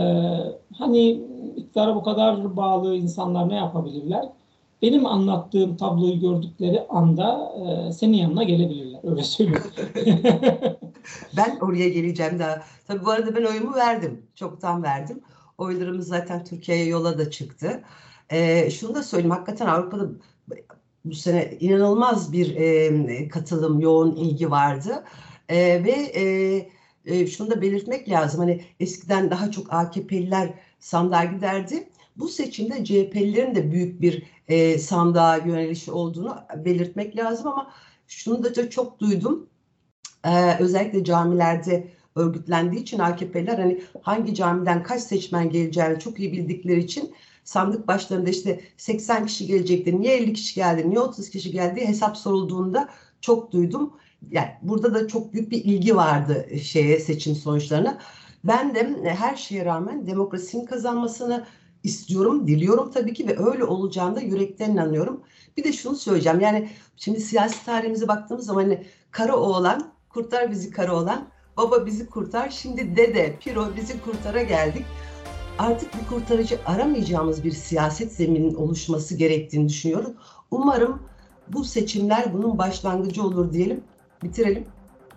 hani 0.77 1.21
iktidara 1.55 1.95
bu 1.95 2.03
kadar 2.03 2.57
bağlı 2.57 2.95
insanlar 2.95 3.49
ne 3.49 3.55
yapabilirler? 3.55 4.29
Benim 4.81 5.05
anlattığım 5.05 5.77
tabloyu 5.77 6.19
gördükleri 6.19 6.87
anda 6.89 7.53
e, 7.55 7.93
senin 7.93 8.17
yanına 8.17 8.43
gelebilirler. 8.43 8.99
Öyle 9.03 9.23
söylüyorum. 9.23 9.71
ben 11.37 11.57
oraya 11.61 11.89
geleceğim 11.89 12.39
daha. 12.39 12.61
Tabii 12.87 13.05
bu 13.05 13.09
arada 13.09 13.35
ben 13.35 13.43
oyumu 13.43 13.75
verdim. 13.75 14.21
Çoktan 14.35 14.83
verdim. 14.83 15.21
Oylarımız 15.57 16.07
zaten 16.07 16.43
Türkiye'ye 16.43 16.85
yola 16.85 17.17
da 17.17 17.31
çıktı. 17.31 17.83
E, 18.29 18.71
şunu 18.71 18.95
da 18.95 19.03
söyleyeyim 19.03 19.31
hakikaten 19.31 19.67
Avrupa'da 19.67 20.09
bu 21.05 21.15
sene 21.15 21.57
inanılmaz 21.59 22.33
bir 22.33 22.55
e, 22.55 23.27
katılım, 23.27 23.79
yoğun 23.79 24.15
ilgi 24.15 24.51
vardı. 24.51 25.03
E, 25.49 25.83
ve 25.83 25.91
e, 25.91 26.23
e, 27.05 27.27
şunu 27.27 27.51
da 27.51 27.61
belirtmek 27.61 28.09
lazım. 28.09 28.39
Hani 28.39 28.61
eskiden 28.79 29.31
daha 29.31 29.51
çok 29.51 29.73
AKP'liler 29.73 30.53
sandığa 30.79 31.23
giderdi. 31.23 31.89
Bu 32.15 32.27
seçimde 32.27 32.85
CHP'lilerin 32.85 33.55
de 33.55 33.71
büyük 33.71 34.01
bir 34.01 34.23
e, 34.47 34.77
sandığa 34.77 35.37
yönelişi 35.37 35.91
olduğunu 35.91 36.37
belirtmek 36.57 37.17
lazım 37.17 37.47
ama 37.47 37.71
şunu 38.07 38.43
da 38.43 38.69
çok 38.69 38.99
duydum. 38.99 39.49
E, 40.23 40.57
özellikle 40.59 41.03
camilerde 41.03 41.87
örgütlendiği 42.19 42.81
için 42.81 42.99
AKP'liler 42.99 43.57
hani 43.59 43.81
hangi 44.01 44.35
camiden 44.35 44.83
kaç 44.83 45.01
seçmen 45.01 45.49
geleceğini 45.49 45.99
çok 45.99 46.19
iyi 46.19 46.31
bildikleri 46.31 46.79
için 46.79 47.13
sandık 47.43 47.87
başlarında 47.87 48.29
işte 48.29 48.59
80 48.77 49.25
kişi 49.25 49.47
gelecekti, 49.47 50.01
niye 50.01 50.17
50 50.17 50.33
kişi 50.33 50.55
geldi, 50.55 50.89
niye 50.89 50.99
30 50.99 51.29
kişi 51.29 51.51
geldi 51.51 51.87
hesap 51.87 52.17
sorulduğunda 52.17 52.89
çok 53.21 53.51
duydum. 53.51 53.93
Yani 54.31 54.49
burada 54.61 54.93
da 54.93 55.07
çok 55.07 55.33
büyük 55.33 55.51
bir 55.51 55.63
ilgi 55.65 55.95
vardı 55.95 56.47
şeye 56.61 56.99
seçim 56.99 57.35
sonuçlarına. 57.35 57.99
Ben 58.43 58.75
de 58.75 58.95
her 59.03 59.35
şeye 59.35 59.65
rağmen 59.65 60.07
demokrasinin 60.07 60.65
kazanmasını 60.65 61.45
istiyorum, 61.83 62.47
diliyorum 62.47 62.91
tabii 62.91 63.13
ki 63.13 63.27
ve 63.27 63.39
öyle 63.39 63.63
olacağını 63.63 64.23
yürekten 64.23 64.71
inanıyorum. 64.71 65.21
Bir 65.57 65.63
de 65.63 65.73
şunu 65.73 65.95
söyleyeceğim. 65.95 66.39
Yani 66.39 66.69
şimdi 66.97 67.19
siyasi 67.19 67.65
tarihimize 67.65 68.07
baktığımız 68.07 68.45
zaman 68.45 68.61
hani 68.63 68.85
kara 69.11 69.37
oğlan, 69.37 69.91
kurtar 70.09 70.51
bizi 70.51 70.71
kara 70.71 70.95
oğlan, 70.95 71.27
baba 71.59 71.85
bizi 71.85 72.09
kurtar, 72.09 72.49
şimdi 72.49 72.95
dede, 72.95 73.35
piro 73.39 73.67
bizi 73.75 74.01
kurtara 74.01 74.41
geldik 74.41 74.85
artık 75.59 75.93
bir 75.93 76.07
kurtarıcı 76.07 76.59
aramayacağımız 76.65 77.43
bir 77.43 77.51
siyaset 77.51 78.11
zeminin 78.11 78.55
oluşması 78.55 79.15
gerektiğini 79.15 79.69
düşünüyorum. 79.69 80.15
Umarım 80.51 81.03
bu 81.47 81.63
seçimler 81.63 82.33
bunun 82.33 82.57
başlangıcı 82.57 83.23
olur 83.23 83.53
diyelim. 83.53 83.83
Bitirelim. 84.23 84.65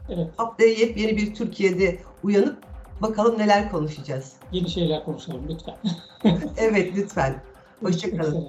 Evet. 0.09 0.31
Haftaya 0.37 0.73
yepyeni 0.73 1.17
bir 1.17 1.35
Türkiye'de 1.35 1.99
uyanıp 2.23 2.57
bakalım 3.01 3.39
neler 3.39 3.71
konuşacağız. 3.71 4.33
Yeni 4.53 4.71
şeyler 4.71 5.05
konuşalım 5.05 5.43
lütfen. 5.49 5.77
evet 6.57 6.93
lütfen. 6.97 7.43
Hoşçakalın. 7.83 8.49